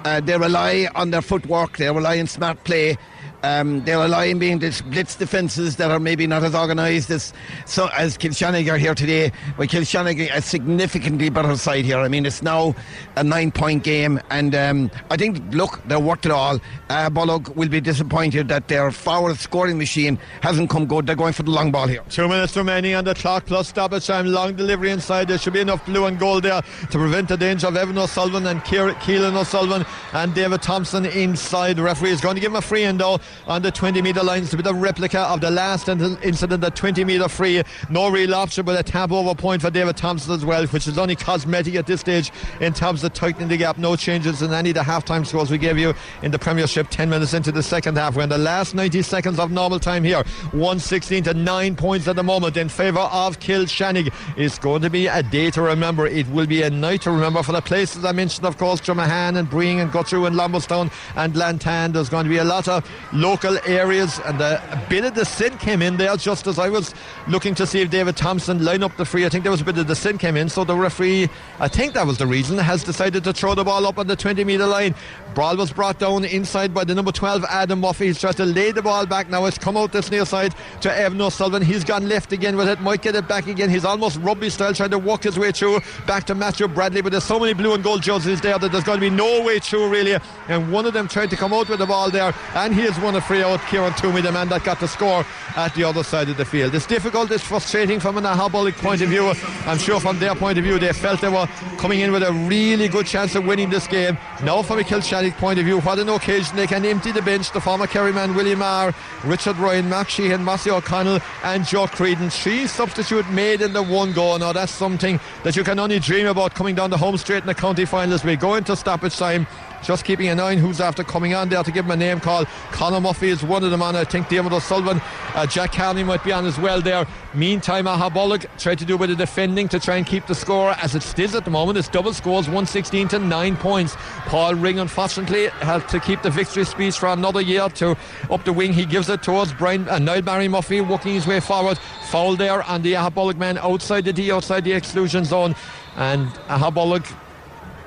Uh, 0.05 0.21
they 0.21 0.37
rely 0.37 0.87
on 0.95 1.11
their 1.11 1.23
footwork, 1.23 1.79
they 1.79 1.91
rely 1.91 2.21
on 2.21 2.27
smart 2.27 2.63
play. 2.65 2.99
Um, 3.45 3.85
they 3.85 3.95
rely 3.95 4.31
on 4.31 4.39
being 4.39 4.59
blitz 4.59 5.17
defences 5.17 5.77
that 5.77 5.91
are 5.91 6.01
maybe 6.01 6.27
not 6.27 6.43
as 6.45 6.55
organised 6.55 7.11
as 7.11 7.35
so 7.67 7.89
as 7.89 8.17
Kilshannig 8.17 8.73
are 8.73 8.79
here 8.79 8.95
today. 8.95 9.33
But 9.59 9.69
Kilshannig 9.69 10.35
a 10.35 10.41
significantly 10.41 11.29
better 11.29 11.55
side 11.59 11.85
here. 11.85 11.99
I 11.99 12.09
mean, 12.09 12.25
it's 12.25 12.43
now 12.43 12.75
a 13.17 13.23
nine-point 13.23 13.83
game, 13.83 14.19
and 14.31 14.55
um, 14.55 14.91
I 15.11 15.19
think 15.19 15.43
look, 15.53 15.79
they're 15.85 16.01
worked 16.01 16.25
it 16.25 16.33
all. 16.33 16.59
Uh, 16.89 17.11
Bullock 17.11 17.55
will 17.55 17.69
be 17.69 17.83
disappointed 17.83 18.49
that 18.49 18.69
their 18.69 18.91
forward 18.91 19.37
scoring 19.37 19.77
machine 19.77 20.19
hasn't 20.41 20.71
come 20.71 20.87
good. 20.87 21.07
They're 21.07 21.15
going 21.15 21.35
for 21.35 21.43
the 21.43 21.51
long 21.51 21.71
ball 21.71 21.87
here. 21.87 22.03
Two 22.09 22.29
minutes 22.29 22.57
remaining 22.57 22.95
on 22.95 23.05
the 23.05 23.15
clock 23.15 23.45
plus 23.45 23.69
stoppage 23.69 24.07
time. 24.07 24.27
Long 24.27 24.57
delivery 24.57 24.91
inside. 24.91 25.29
There 25.29 25.37
should 25.37 25.53
be 25.53 25.61
enough 25.61 25.85
blue 25.85 26.07
and 26.07 26.19
gold 26.19 26.45
there 26.45 26.63
to 26.63 26.99
prevent 26.99 27.29
the 27.29 27.37
danger 27.37 27.67
of 27.67 27.77
Evan 27.77 27.99
O'Sullivan 27.99 28.47
and 28.47 28.63
Keelan 28.63 29.37
O'Sullivan 29.37 29.85
and 30.15 30.35
David 30.35 30.63
Thompson 30.63 31.05
inside. 31.05 31.77
The 31.77 31.83
referee 31.83 32.11
is 32.11 32.23
going 32.23 32.37
to 32.37 32.41
give 32.41 32.53
him 32.53 32.57
a 32.57 32.63
free 32.63 32.85
end 32.85 33.01
though 33.01 33.21
on 33.47 33.63
the 33.63 33.71
20 33.71 34.03
metre 34.03 34.23
line. 34.23 34.43
It's 34.43 34.53
a 34.53 34.57
bit 34.57 34.67
of 34.67 34.77
replica 34.77 35.21
of 35.21 35.41
the 35.41 35.51
last 35.51 35.89
incident, 35.89 36.61
the 36.61 36.71
20 36.71 37.05
metre 37.05 37.29
free. 37.29 37.63
No 37.91 38.09
real 38.09 38.35
option, 38.35 38.65
but 38.65 38.79
a 38.79 38.83
tap 38.83 39.13
over 39.13 39.35
point 39.35 39.63
for 39.63 39.71
David 39.71 39.97
Thompson 39.97 40.35
as 40.35 40.45
well, 40.45 40.67
which 40.67 40.87
is 40.87 40.99
only 40.99 41.17
cosmetic 41.17 41.75
at 41.75 41.87
this 41.87 42.01
stage 42.01 42.33
in 42.61 42.73
terms 42.73 43.05
of 43.05 43.13
tightening 43.13 43.49
the 43.49 43.57
gap. 43.57 43.79
No 43.79 43.97
changes 43.97 44.43
in 44.43 44.53
any 44.53 44.71
of 44.71 44.75
the 44.75 44.83
half 44.83 45.05
time 45.05 45.25
scores 45.25 45.51
we 45.51 45.59
gave 45.59 45.79
you 45.79 45.95
in 46.23 46.31
the 46.31 46.39
Premiership 46.39 46.89
10 46.91 47.11
minutes 47.11 47.35
into 47.35 47.53
the 47.53 47.63
second 47.63 47.97
half. 47.97 48.17
We're 48.17 48.23
in 48.23 48.29
the 48.29 48.39
last 48.39 48.75
90 48.75 49.03
seconds 49.03 49.39
of 49.39 49.51
normal 49.51 49.79
time 49.81 50.05
here. 50.05 50.23
116 50.53 51.25
to 51.25 51.35
9 51.35 51.77
points 51.77 52.09
at 52.09 52.17
the 52.17 52.23
moment 52.23 52.57
in 52.57 52.69
favour 52.69 53.01
of 53.01 53.39
Kilshannig. 53.41 54.13
It's 54.37 54.59
going 54.59 54.83
to 54.83 54.91
be 54.91 55.07
a 55.07 55.23
day 55.23 55.51
to 55.53 55.63
remember. 55.63 56.07
It 56.07 56.29
will 56.29 56.47
be 56.47 56.63
a 56.63 56.71
night 56.71 57.03
to 57.03 57.11
remember 57.11 57.43
for 57.43 57.53
the 57.53 57.63
places 57.63 58.05
I 58.05 58.13
mentioned, 58.13 58.47
of 58.47 58.59
course, 58.59 58.81
Dromahane 58.81 59.39
and 59.39 59.49
Breen 59.49 59.79
and 59.79 59.91
Guthrie 59.93 60.25
and 60.25 60.37
Lombardstown 60.37 60.93
and 61.17 61.35
Lantan. 61.35 61.93
There's 61.93 62.09
going 62.09 62.25
to 62.25 62.31
be 62.31 62.39
a 62.39 62.45
lot 62.45 62.69
of 62.69 62.89
local 63.25 63.57
areas, 63.65 64.21
and 64.27 64.39
a, 64.43 64.87
bit 64.91 65.03
of 65.03 65.15
the 65.15 65.25
sin 65.25 65.57
came 65.57 65.81
in 65.81 65.97
there 65.97 66.15
just 66.15 66.47
as 66.47 66.59
I 66.59 66.69
was 66.69 66.95
looking 67.27 67.55
to 67.55 67.67
see 67.67 67.81
if 67.81 67.89
David 67.89 68.19
Thompson 68.19 68.63
line 68.63 68.83
up 68.83 68.95
the 68.99 69.07
free. 69.07 69.25
I 69.25 69.31
think 69.31 69.45
there 69.45 69.51
was 69.51 69.63
a 69.63 69.65
bit 69.65 69.79
of 69.79 69.87
the 69.87 69.97
sin 69.97 70.19
came 70.19 70.37
in, 70.37 70.51
so 70.51 70.63
the 70.63 70.77
referee, 70.77 71.31
I 71.59 71.69
think 71.69 71.95
that 71.95 72.07
was 72.07 72.19
the 72.19 72.27
reason, 72.27 72.59
has 72.59 72.85
decided 72.85 73.25
to 73.25 73.33
throw 73.33 73.55
the 73.55 73.65
ball 73.65 73.87
up 73.87 73.99
on 73.99 74.09
the 74.09 74.15
20 74.15 74.45
metre 74.45 74.67
line. 74.67 74.95
Ball 75.35 75.57
was 75.57 75.73
brought 75.73 75.99
down 75.99 76.27
inside 76.27 76.75
by 76.75 76.85
the 76.85 76.95
number 76.95 77.13
12 77.13 77.45
Adam 77.49 77.81
Murphy. 77.81 78.07
He's 78.09 78.21
trying 78.21 78.35
to 78.35 78.45
lay 78.45 78.73
the 78.73 78.83
ball 78.83 79.07
back 79.07 79.31
now. 79.31 79.47
It's 79.47 79.57
come 79.59 79.77
out 79.77 79.91
this 79.91 80.11
near 80.11 80.27
side 80.27 80.55
to 80.83 80.95
Evan 80.95 81.21
O'Sullivan. 81.21 81.63
He's 81.63 81.83
gone 81.83 82.09
left 82.09 82.33
again 82.33 82.57
with 82.57 82.69
it. 82.69 82.81
Might 82.81 83.03
get 83.03 83.17
it 83.17 83.27
back 83.27 83.47
again. 83.47 83.71
He's 83.71 83.85
almost 83.85 84.19
rugby 84.19 84.51
style 84.51 84.75
trying 84.75 84.91
to 84.91 84.99
walk 84.99 85.25
his 85.25 85.39
way 85.39 85.51
through 85.51 85.81
back 86.07 86.25
to 86.25 86.35
Matthew 86.35 86.69
Bradley. 86.69 87.01
But 87.01 87.13
there's 87.13 87.25
so 87.25 87.41
many 87.41 87.55
blue 87.55 87.75
and 87.75 87.83
gold 87.83 88.03
jerseys 88.03 88.41
there 88.43 88.59
that 88.59 88.71
there's 88.71 88.85
going 88.85 89.01
to 89.01 89.11
be 89.11 89.15
no 89.15 89.43
way 89.43 89.59
through 89.59 89.89
really. 89.89 90.17
And 90.49 90.71
one 90.71 90.87
of 90.87 90.93
them 90.93 91.09
tried 91.09 91.31
to 91.31 91.37
come 91.37 91.53
out 91.53 91.69
with 91.69 91.79
the 91.79 91.87
ball 91.87 92.11
there, 92.11 92.35
and 92.55 92.75
he 92.75 92.83
has 92.83 92.99
won 93.05 93.15
a 93.17 93.21
free 93.21 93.43
out. 93.43 93.61
Kieran 93.69 93.93
Toomey, 93.95 94.23
the 94.23 94.33
man 94.33 94.49
that 94.49 94.65
got 94.65 94.81
the 94.81 94.89
score 94.89 95.27
at 95.57 95.75
the 95.75 95.85
other 95.85 96.03
side 96.03 96.31
of 96.31 96.39
the 96.39 96.45
field. 96.45 96.75
It's 96.75 96.87
difficult. 96.87 97.31
It's 97.31 97.45
frustrating 97.45 98.01
from 98.01 98.17
an 98.17 98.25
Aghabullogue 98.25 98.77
point 98.77 99.03
of 99.03 99.11
view. 99.11 99.33
I'm 99.67 99.77
sure 99.77 100.01
from 100.01 100.19
their 100.19 100.35
point 100.35 100.57
of 100.57 100.65
view 100.65 100.79
they 100.79 100.93
felt 100.95 101.21
they 101.21 101.29
were 101.29 101.47
coming 101.77 102.01
in 102.01 102.13
with 102.13 102.23
a 102.23 102.33
really 102.33 102.89
good 102.89 103.07
chance 103.07 103.35
of 103.35 103.45
winning 103.45 103.69
this 103.69 103.87
game. 103.87 104.17
Now 104.43 104.63
from 104.63 104.79
a 104.79 104.83
Kilshannig 104.83 105.35
point 105.35 105.59
of 105.59 105.67
view, 105.67 105.81
what 105.81 105.99
an 105.99 106.09
occasion 106.09 106.57
they 106.57 106.67
can 106.67 106.85
empty 106.87 107.13
the 107.13 107.21
bench. 107.21 107.53
The 107.53 107.61
former 107.61 107.87
Kerryman 107.87 108.35
William 108.35 108.61
Marr, 108.61 108.95
Richard 109.23 109.59
Ryan, 109.59 109.91
Mark 109.91 110.09
Sheehan, 110.09 110.43
Massey 110.43 110.71
O'Connell, 110.71 111.21
and 111.43 111.67
Joe 111.67 111.87
Creedon. 111.87 112.33
Three 112.33 112.67
substitute 112.67 113.29
made 113.31 113.61
in 113.61 113.75
the 113.75 113.83
one 113.83 114.13
goal. 114.13 114.39
Now 114.39 114.53
that's 114.53 114.73
something 114.73 115.21
that 115.43 115.57
you 115.57 115.63
can 115.63 115.79
only 115.79 115.99
dream 115.99 116.27
about 116.27 116.55
coming 116.55 116.75
down 116.75 116.89
the 116.89 116.97
home 116.97 117.19
straight 117.19 117.43
in 117.43 117.47
the 117.47 117.55
county 117.55 117.85
finals. 117.85 118.25
We 118.25 118.37
go 118.37 118.55
into 118.55 118.75
stoppage 118.75 119.19
time 119.19 119.47
just 119.85 120.05
keeping 120.05 120.29
an 120.29 120.41
eye 120.41 120.53
on 120.53 120.59
who's 120.59 120.81
after 120.81 121.05
coming 121.05 121.35
on 121.35 121.49
there 121.49 121.63
to 121.63 121.71
give 121.71 121.85
him 121.85 121.91
a 121.91 121.97
name 121.97 122.19
call. 122.19 122.47
Conor 122.73 123.01
Murphy 123.01 123.29
is 123.29 123.43
one 123.43 123.63
of 123.63 123.71
them 123.71 123.83
on. 123.83 123.95
I 123.95 124.05
think 124.05 124.29
David 124.29 124.53
O'Sullivan, 124.53 125.01
uh, 125.35 125.47
Jack 125.47 125.73
Carney 125.73 126.03
might 126.03 126.25
be 126.25 126.33
on 126.33 126.47
as 126.47 126.59
well 126.59 126.81
there. 126.81 127.07
Meantime, 127.35 127.85
Aghabullogue 127.85 128.47
tried 128.59 128.79
to 128.79 128.85
do 128.85 128.95
a 128.95 128.99
bit 128.99 129.11
of 129.11 129.19
defending 129.19 129.69
to 129.69 129.79
try 129.79 129.97
and 129.97 130.07
keep 130.07 130.27
the 130.27 130.35
score 130.35 130.71
as 130.83 130.95
it 130.95 131.19
is 131.19 131.35
at 131.35 131.45
the 131.45 131.51
moment. 131.51 131.77
It's 131.79 131.89
double 131.89 132.15
scores, 132.15 132.47
116 132.47 133.09
to 133.09 133.19
9 133.19 133.57
points. 133.57 133.97
Paul 134.27 134.55
Ring, 134.55 134.79
unfortunately, 134.79 135.49
had 135.49 135.89
to 135.91 136.01
keep 136.01 136.23
the 136.23 136.31
victory 136.31 136.65
speech 136.65 136.99
for 136.99 137.09
another 137.09 137.41
year 137.41 137.69
to 137.69 137.97
up 138.31 138.45
the 138.45 138.53
wing. 138.53 138.73
He 138.73 138.87
gives 138.87 139.09
it 139.09 139.23
towards 139.23 139.53
Brian 139.53 139.89
uh, 139.89 139.99
now 139.99 140.21
Barry 140.21 140.49
Murphy, 140.49 140.81
working 140.81 141.15
his 141.15 141.27
way 141.27 141.41
forward. 141.41 141.79
Foul 142.09 142.37
there 142.37 142.63
on 142.63 142.83
the 142.83 142.95
Aghabullogue 142.95 143.37
man 143.37 143.59
outside 143.59 144.05
the 144.05 144.13
D, 144.13 144.33
outside 144.33 144.65
the 144.65 144.73
exclusion 144.73 145.25
zone. 145.25 145.55
And 145.97 146.29
Aghabullogue 146.49 147.07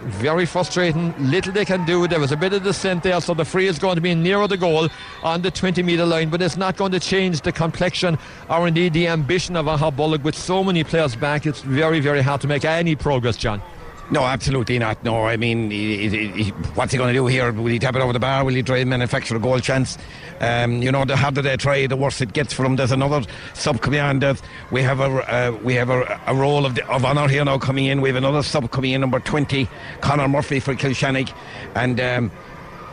very 0.01 0.45
frustrating. 0.45 1.13
Little 1.17 1.53
they 1.53 1.65
can 1.65 1.85
do. 1.85 2.07
There 2.07 2.19
was 2.19 2.31
a 2.31 2.37
bit 2.37 2.53
of 2.53 2.63
descent 2.63 3.03
there, 3.03 3.19
so 3.21 3.33
the 3.33 3.45
free 3.45 3.67
is 3.67 3.79
going 3.79 3.95
to 3.95 4.01
be 4.01 4.13
nearer 4.13 4.47
the 4.47 4.57
goal 4.57 4.89
on 5.23 5.41
the 5.41 5.51
20 5.51 5.83
metre 5.83 6.05
line, 6.05 6.29
but 6.29 6.41
it's 6.41 6.57
not 6.57 6.77
going 6.77 6.91
to 6.91 6.99
change 6.99 7.41
the 7.41 7.51
complexion 7.51 8.17
or 8.49 8.67
indeed 8.67 8.93
the 8.93 9.07
ambition 9.07 9.55
of 9.55 9.65
Aghabullogue 9.65 10.23
with 10.23 10.35
so 10.35 10.63
many 10.63 10.83
players 10.83 11.15
back. 11.15 11.45
It's 11.45 11.61
very, 11.61 11.99
very 11.99 12.21
hard 12.21 12.41
to 12.41 12.47
make 12.47 12.65
any 12.65 12.95
progress, 12.95 13.37
John. 13.37 13.61
No, 14.09 14.23
absolutely 14.23 14.79
not. 14.79 15.03
No, 15.03 15.25
I 15.25 15.35
mean, 15.35 15.69
he, 15.69 16.07
he, 16.07 16.27
he, 16.43 16.49
what's 16.75 16.93
he 16.93 16.97
going 16.97 17.13
to 17.13 17.13
do 17.13 17.27
here? 17.27 17.51
Will 17.51 17.65
he 17.65 17.77
tap 17.77 17.95
it 17.95 18.01
over 18.01 18.13
the 18.13 18.19
bar? 18.19 18.45
Will 18.45 18.53
he 18.53 18.63
try 18.63 18.77
and 18.77 18.89
manufacture 18.89 19.35
a 19.35 19.39
goal 19.39 19.59
chance? 19.59 19.97
Um, 20.39 20.81
you 20.81 20.91
know, 20.91 21.03
the 21.03 21.17
harder 21.17 21.41
they 21.41 21.57
try, 21.57 21.87
the 21.87 21.97
worse 21.97 22.21
it 22.21 22.31
gets 22.31 22.53
for 22.53 22.63
them. 22.63 22.77
There's 22.77 22.93
another 22.93 23.23
sub 23.53 23.81
coming 23.81 23.99
on. 23.99 24.19
There's, 24.19 24.41
we 24.71 24.81
have 24.81 25.01
a 25.01 25.05
uh, 25.05 25.51
we 25.61 25.73
have 25.73 25.89
a, 25.89 26.21
a 26.25 26.33
role 26.33 26.65
of, 26.65 26.77
of 26.77 27.03
honour 27.03 27.27
here 27.27 27.43
now 27.43 27.57
coming 27.57 27.85
in. 27.85 27.99
We 27.99 28.07
have 28.09 28.15
another 28.15 28.43
sub 28.43 28.71
coming 28.71 28.91
in, 28.91 29.01
number 29.01 29.19
20, 29.19 29.67
Conor 29.99 30.27
Murphy 30.27 30.59
for 30.59 30.75
Kilshannig, 30.75 31.33
and. 31.75 31.99
Um, 31.99 32.31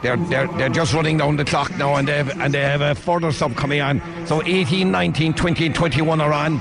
they're, 0.02 0.18
they're, 0.18 0.46
they're 0.48 0.68
just 0.68 0.92
running 0.92 1.16
down 1.16 1.38
the 1.38 1.46
clock 1.46 1.74
now 1.78 1.94
and 1.94 2.06
they 2.06 2.18
have, 2.18 2.38
and 2.38 2.52
they 2.52 2.60
have 2.60 2.82
a 2.82 2.94
further 2.94 3.32
sub 3.32 3.56
coming 3.56 3.80
on. 3.80 4.02
So 4.26 4.42
18, 4.42 4.90
19, 4.90 5.32
20 5.32 5.70
21 5.70 6.20
are 6.20 6.30
on. 6.30 6.60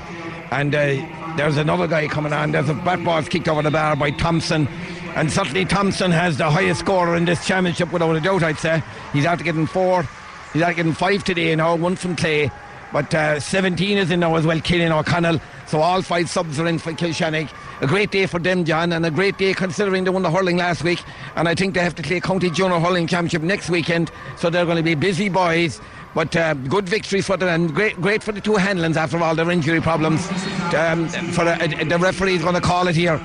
And 0.50 0.74
uh, 0.74 0.96
there's 1.36 1.56
another 1.56 1.86
guy 1.86 2.06
coming 2.08 2.32
on. 2.32 2.52
There's 2.52 2.68
a 2.68 2.74
bat 2.74 3.02
ball 3.04 3.22
kicked 3.22 3.48
over 3.48 3.62
the 3.62 3.70
bar 3.70 3.96
by 3.96 4.10
Thompson. 4.10 4.68
And 5.16 5.30
certainly 5.30 5.64
Thompson 5.64 6.10
has 6.10 6.38
the 6.38 6.50
highest 6.50 6.80
scorer 6.80 7.16
in 7.16 7.24
this 7.24 7.46
championship 7.46 7.92
without 7.92 8.16
a 8.16 8.20
doubt, 8.20 8.42
I'd 8.42 8.58
say. 8.58 8.82
He's 9.12 9.24
after 9.24 9.44
getting 9.44 9.66
four. 9.66 10.04
He's 10.52 10.62
after 10.62 10.74
getting 10.74 10.92
five 10.92 11.24
today 11.24 11.54
now, 11.54 11.76
one 11.76 11.96
from 11.96 12.16
Clay. 12.16 12.50
But 12.92 13.12
uh, 13.14 13.40
17 13.40 13.98
is 13.98 14.10
in 14.10 14.20
now 14.20 14.36
as 14.36 14.46
well, 14.46 14.60
Killian 14.60 14.92
O'Connell. 14.92 15.40
So 15.66 15.80
all 15.80 16.02
five 16.02 16.30
subs 16.30 16.60
are 16.60 16.66
in 16.66 16.78
for 16.78 16.92
Kilshannig. 16.92 17.50
A 17.84 17.86
great 17.86 18.10
day 18.10 18.24
for 18.24 18.38
them, 18.38 18.64
John, 18.64 18.94
and 18.94 19.04
a 19.04 19.10
great 19.10 19.36
day 19.36 19.52
considering 19.52 20.04
they 20.04 20.10
won 20.10 20.22
the 20.22 20.30
hurling 20.30 20.56
last 20.56 20.82
week. 20.82 21.02
And 21.36 21.46
I 21.46 21.54
think 21.54 21.74
they 21.74 21.80
have 21.80 21.94
to 21.96 22.02
play 22.02 22.18
County 22.18 22.48
Junior 22.48 22.80
Hurling 22.80 23.06
Championship 23.06 23.42
next 23.42 23.68
weekend. 23.68 24.10
So 24.38 24.48
they're 24.48 24.64
going 24.64 24.78
to 24.78 24.82
be 24.82 24.94
busy 24.94 25.28
boys. 25.28 25.82
But 26.14 26.34
uh, 26.34 26.54
good 26.54 26.88
victory 26.88 27.20
for 27.20 27.36
them, 27.36 27.50
and 27.50 27.74
great, 27.74 28.00
great 28.00 28.22
for 28.22 28.32
the 28.32 28.40
two 28.40 28.52
Hanlons 28.52 28.96
after 28.96 29.18
all 29.18 29.34
their 29.34 29.50
injury 29.50 29.82
problems. 29.82 30.26
Um, 30.74 31.08
for 31.32 31.42
uh, 31.42 31.58
the 31.58 31.98
referee 32.00 32.36
is 32.36 32.42
going 32.42 32.54
to 32.54 32.62
call 32.62 32.88
it 32.88 32.96
here. 32.96 33.22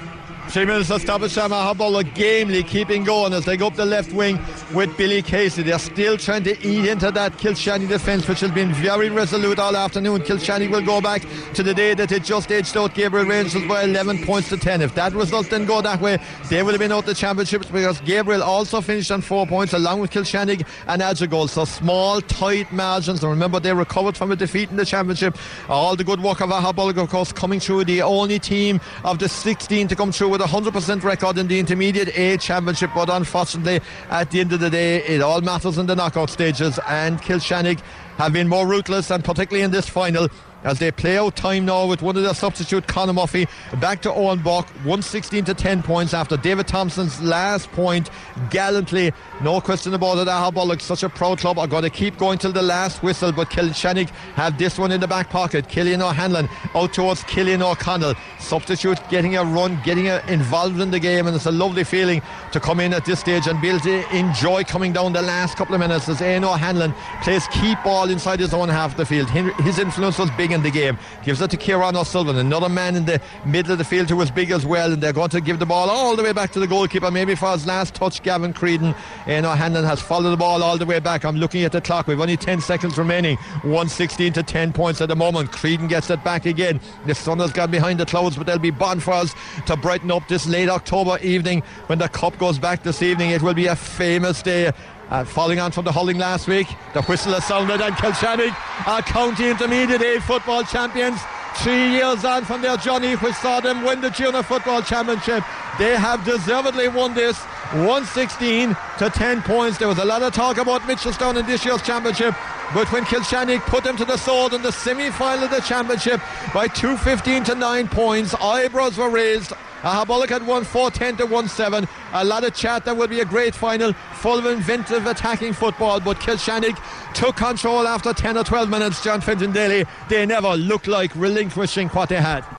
Three 0.49 0.65
to 0.65 0.83
stop 0.83 1.21
it, 1.21 1.29
Shama 1.29 1.57
Habbola 1.57 2.03
gamely 2.15 2.63
keeping 2.63 3.03
going 3.03 3.33
as 3.33 3.45
they 3.45 3.55
go 3.55 3.67
up 3.67 3.75
the 3.75 3.85
left 3.85 4.11
wing 4.13 4.39
with 4.73 4.97
Billy 4.97 5.21
Casey. 5.21 5.61
They're 5.61 5.77
still 5.77 6.17
trying 6.17 6.43
to 6.45 6.59
eat 6.67 6.89
into 6.89 7.11
that 7.11 7.33
Kilshannig 7.33 7.87
defence, 7.87 8.27
which 8.27 8.39
has 8.39 8.49
been 8.49 8.73
very 8.73 9.11
resolute 9.11 9.59
all 9.59 9.77
afternoon. 9.77 10.21
Kilshannig 10.21 10.71
will 10.71 10.81
go 10.81 11.01
back 11.01 11.21
to 11.53 11.61
the 11.61 11.75
day 11.75 11.93
that 11.93 12.11
it 12.11 12.23
just 12.23 12.51
edged 12.51 12.75
out 12.75 12.95
Gabriel 12.95 13.27
Rangers 13.27 13.63
by 13.67 13.83
11 13.83 14.25
points 14.25 14.49
to 14.49 14.57
10. 14.57 14.81
If 14.81 14.95
that 14.95 15.13
result 15.13 15.51
didn't 15.51 15.67
go 15.67 15.81
that 15.83 16.01
way, 16.01 16.17
they 16.49 16.63
would 16.63 16.71
have 16.71 16.79
been 16.79 16.91
out 16.91 17.05
the 17.05 17.13
championships 17.13 17.67
because 17.67 18.01
Gabriel 18.01 18.41
also 18.41 18.81
finished 18.81 19.11
on 19.11 19.21
four 19.21 19.45
points 19.45 19.73
along 19.73 19.99
with 19.99 20.09
Kilshannig 20.09 20.65
and 20.87 21.03
Adrigole. 21.03 21.47
So 21.47 21.65
small, 21.65 22.21
tight 22.21 22.71
margins. 22.73 23.21
And 23.21 23.29
remember, 23.29 23.59
they 23.59 23.73
recovered 23.73 24.17
from 24.17 24.31
a 24.31 24.35
defeat 24.35 24.71
in 24.71 24.77
the 24.77 24.85
championship. 24.85 25.37
All 25.69 25.95
the 25.95 26.03
good 26.03 26.23
work 26.23 26.41
of 26.41 26.49
Aghabullogue, 26.49 26.97
of 26.97 27.09
course, 27.11 27.31
coming 27.31 27.59
through 27.59 27.83
the 27.83 28.01
only 28.01 28.39
team 28.39 28.81
of 29.03 29.19
the 29.19 29.29
16 29.29 29.87
to 29.89 29.95
come 29.95 30.11
through 30.11 30.38
with 30.39 30.49
a 30.49 30.71
100% 30.71 31.03
record 31.03 31.37
in 31.37 31.47
the 31.47 31.59
intermediate 31.59 32.17
A 32.17 32.37
championship, 32.37 32.91
but 32.95 33.09
unfortunately, 33.09 33.81
at 34.09 34.31
the 34.31 34.39
end 34.39 34.53
of 34.53 34.59
the 34.59 34.69
day, 34.69 35.03
it 35.03 35.21
all 35.21 35.41
matters 35.41 35.77
in 35.77 35.85
the 35.85 35.95
knockout 35.95 36.29
stages. 36.29 36.79
And 36.87 37.21
Kilshannig 37.21 37.81
have 38.17 38.33
been 38.33 38.47
more 38.47 38.65
ruthless, 38.67 39.11
and 39.11 39.23
particularly 39.23 39.63
in 39.63 39.71
this 39.71 39.89
final, 39.89 40.29
as 40.63 40.79
they 40.79 40.91
play 40.91 41.17
out 41.17 41.35
time 41.35 41.65
now 41.65 41.85
with 41.85 42.01
one 42.01 42.17
of 42.17 42.23
their 42.23 42.33
substitute 42.33 42.87
Conor 42.87 43.13
Murphy 43.13 43.47
back 43.79 44.01
to 44.01 44.13
Owen 44.13 44.41
Buck 44.41 44.67
116 44.83 45.45
to 45.45 45.53
10 45.53 45.83
points 45.83 46.13
after 46.13 46.37
David 46.37 46.67
Thompson's 46.67 47.21
last 47.21 47.71
point 47.71 48.09
gallantly. 48.49 49.13
No 49.41 49.61
question 49.61 49.93
about 49.93 50.17
it 50.17 50.27
Aghabullogue 50.27 50.81
such 50.81 51.03
a 51.03 51.09
proud 51.09 51.39
club. 51.39 51.57
Are 51.59 51.67
going 51.67 51.83
to 51.83 51.89
keep 51.89 52.17
going 52.17 52.37
till 52.37 52.51
the 52.51 52.61
last 52.61 53.01
whistle 53.03 53.31
but 53.31 53.49
Kilshannig 53.49 54.09
have 54.35 54.57
this 54.57 54.77
one 54.77 54.91
in 54.91 54.99
the 54.99 55.07
back 55.07 55.29
pocket. 55.29 55.67
Killian 55.69 56.01
O'Hanlon 56.01 56.49
out 56.75 56.93
towards 56.93 57.23
Killian 57.23 57.61
O'Connell. 57.61 58.15
Substitute 58.39 58.99
getting 59.09 59.37
a 59.37 59.43
run 59.43 59.79
getting 59.83 60.07
a, 60.09 60.23
involved 60.27 60.79
in 60.81 60.91
the 60.91 60.99
game 60.99 61.27
and 61.27 61.35
it's 61.35 61.45
a 61.45 61.51
lovely 61.51 61.83
feeling 61.83 62.21
to 62.51 62.59
come 62.59 62.79
in 62.79 62.93
at 62.93 63.05
this 63.05 63.19
stage 63.19 63.47
and 63.47 63.61
be 63.61 63.69
able 63.69 63.79
to 63.79 64.15
enjoy 64.15 64.63
coming 64.63 64.91
down 64.91 65.13
the 65.13 65.21
last 65.21 65.55
couple 65.55 65.73
of 65.73 65.79
minutes 65.79 66.09
as 66.09 66.21
Aino 66.21 66.51
O'Hanlon 66.51 66.93
plays 67.23 67.47
keep 67.47 67.81
ball 67.83 68.09
inside 68.09 68.39
his 68.39 68.53
own 68.53 68.69
half 68.69 68.91
of 68.91 68.97
the 68.97 69.05
field. 69.05 69.29
His 69.29 69.79
influence 69.79 70.17
was 70.17 70.29
big 70.31 70.48
in 70.51 70.63
the 70.63 70.71
game. 70.71 70.97
Gives 71.23 71.41
it 71.41 71.51
to 71.51 71.57
Kieran 71.57 71.95
O'Sullivan, 71.95 72.37
another 72.37 72.69
man 72.69 72.95
in 72.95 73.05
the 73.05 73.21
middle 73.45 73.71
of 73.71 73.77
the 73.77 73.83
field 73.83 74.09
who 74.09 74.15
was 74.17 74.31
big 74.31 74.51
as 74.51 74.65
well. 74.65 74.93
And 74.93 75.01
they're 75.01 75.13
going 75.13 75.29
to 75.29 75.41
give 75.41 75.59
the 75.59 75.65
ball 75.65 75.89
all 75.89 76.15
the 76.15 76.23
way 76.23 76.33
back 76.33 76.51
to 76.53 76.59
the 76.59 76.67
goalkeeper, 76.67 77.11
maybe 77.11 77.35
for 77.35 77.51
his 77.51 77.65
last 77.65 77.95
touch. 77.95 78.21
Gavin 78.23 78.53
Creedon, 78.53 78.95
and 79.27 79.45
O'Hanlon 79.45 79.83
has 79.83 80.01
followed 80.01 80.31
the 80.31 80.37
ball 80.37 80.63
all 80.63 80.77
the 80.77 80.85
way 80.85 80.99
back. 80.99 81.25
I'm 81.25 81.37
looking 81.37 81.63
at 81.63 81.71
the 81.71 81.81
clock. 81.81 82.07
We've 82.07 82.19
only 82.19 82.37
10 82.37 82.61
seconds 82.61 82.97
remaining. 82.97 83.37
116 83.63 84.33
to 84.33 84.43
10 84.43 84.73
points 84.73 85.01
at 85.01 85.09
the 85.09 85.15
moment. 85.15 85.51
Creedon 85.51 85.87
gets 85.87 86.09
it 86.09 86.23
back 86.23 86.45
again. 86.45 86.79
The 87.05 87.15
sun 87.15 87.39
has 87.39 87.51
gone 87.51 87.71
behind 87.71 87.99
the 87.99 88.05
clouds, 88.05 88.35
but 88.35 88.45
there'll 88.45 88.61
be 88.61 88.71
bonfires 88.71 89.33
to 89.65 89.77
brighten 89.77 90.11
up 90.11 90.27
this 90.27 90.47
late 90.47 90.69
October 90.69 91.17
evening 91.21 91.61
when 91.87 91.99
the 91.99 92.09
cup 92.09 92.37
goes 92.37 92.59
back 92.59 92.83
this 92.83 93.01
evening. 93.01 93.31
It 93.31 93.41
will 93.41 93.53
be 93.53 93.67
a 93.67 93.75
famous 93.75 94.41
day 94.41 94.71
uh, 95.09 95.23
following 95.23 95.59
on 95.59 95.71
from 95.71 95.85
the 95.85 95.91
hurling 95.91 96.17
last 96.17 96.47
week, 96.47 96.67
the 96.93 97.01
whistle 97.03 97.33
has 97.33 97.45
sounded 97.45 97.81
and 97.81 97.95
Kilshannig 97.95 98.55
are 98.87 99.01
county 99.01 99.49
intermediate 99.49 100.01
A 100.01 100.21
football 100.21 100.63
champions. 100.63 101.19
Three 101.57 101.91
years 101.91 102.23
on 102.23 102.45
from 102.45 102.61
their 102.61 102.77
journey, 102.77 103.13
which 103.15 103.35
saw 103.35 103.59
them 103.59 103.83
win 103.83 104.01
the 104.01 104.09
junior 104.11 104.43
football 104.43 104.81
championship. 104.81 105.43
They 105.77 105.95
have 105.97 106.23
deservedly 106.23 106.87
won 106.87 107.13
this 107.13 107.41
116 107.73 108.75
to 108.97 109.09
10 109.09 109.41
points. 109.43 109.77
There 109.77 109.87
was 109.87 109.99
a 109.99 110.05
lot 110.05 110.23
of 110.23 110.33
talk 110.33 110.57
about 110.57 110.81
Mitchelstown 110.81 111.37
in 111.37 111.45
this 111.45 111.63
year's 111.63 111.81
championship, 111.81 112.33
but 112.73 112.91
when 112.91 113.03
Kilshannig 113.03 113.61
put 113.61 113.83
them 113.83 113.95
to 113.97 114.05
the 114.05 114.17
sword 114.17 114.53
in 114.53 114.61
the 114.61 114.71
semi 114.71 115.11
final 115.11 115.45
of 115.45 115.51
the 115.51 115.61
championship 115.61 116.19
by 116.53 116.67
215 116.67 117.43
to 117.45 117.55
9 117.55 117.87
points, 117.87 118.33
eyebrows 118.35 118.97
were 118.97 119.09
raised 119.09 119.53
uh, 119.81 120.05
Aghabullogue 120.05 120.29
had 120.29 120.45
won 120.45 120.63
4-10 120.63 121.17
to 121.19 121.25
1-7. 121.25 121.87
A 122.13 122.25
lot 122.25 122.43
of 122.43 122.53
chat. 122.53 122.83
That 122.85 122.97
will 122.97 123.07
be 123.07 123.21
a 123.21 123.25
great 123.25 123.55
final, 123.55 123.93
full 123.93 124.37
of 124.37 124.45
inventive 124.45 125.05
attacking 125.05 125.53
football. 125.53 125.99
But 125.99 126.17
Kilshannig 126.17 126.77
took 127.13 127.37
control 127.37 127.87
after 127.87 128.13
10 128.13 128.37
or 128.37 128.43
12 128.43 128.69
minutes. 128.69 129.03
John 129.03 129.21
Fenton 129.21 129.53
Daly. 129.53 129.85
They 130.09 130.25
never 130.25 130.55
looked 130.55 130.87
like 130.87 131.15
relinquishing 131.15 131.87
what 131.89 132.09
they 132.09 132.21
had. 132.21 132.58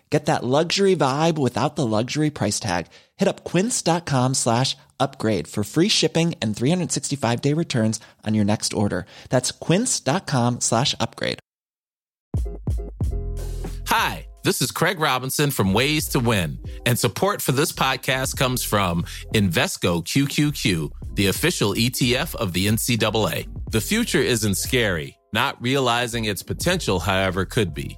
Get 0.11 0.27
that 0.27 0.43
luxury 0.43 0.95
vibe 0.95 1.39
without 1.39 1.75
the 1.75 1.87
luxury 1.87 2.29
price 2.29 2.59
tag. 2.59 2.87
Hit 3.15 3.27
up 3.27 3.43
quince.com 3.43 4.35
slash 4.35 4.77
upgrade 4.99 5.47
for 5.47 5.63
free 5.63 5.87
shipping 5.87 6.35
and 6.41 6.53
365-day 6.53 7.53
returns 7.53 7.99
on 8.27 8.35
your 8.35 8.45
next 8.45 8.73
order. 8.73 9.05
That's 9.29 9.51
quince.com 9.51 10.59
slash 10.59 10.93
upgrade. 10.99 11.39
Hi, 13.87 14.27
this 14.43 14.61
is 14.61 14.71
Craig 14.71 14.99
Robinson 14.99 15.49
from 15.49 15.73
Ways 15.73 16.09
to 16.09 16.19
Win, 16.19 16.59
and 16.85 16.99
support 16.99 17.41
for 17.41 17.53
this 17.53 17.71
podcast 17.71 18.37
comes 18.37 18.63
from 18.63 19.03
Invesco 19.33 20.03
QQQ 20.03 20.91
the 21.15 21.27
official 21.27 21.73
ETF 21.73 22.35
of 22.35 22.53
the 22.53 22.67
NCAA. 22.67 23.47
The 23.71 23.81
future 23.81 24.21
isn't 24.21 24.55
scary. 24.55 25.17
Not 25.33 25.61
realizing 25.61 26.25
its 26.25 26.43
potential, 26.43 26.99
however, 26.99 27.45
could 27.45 27.73
be. 27.73 27.97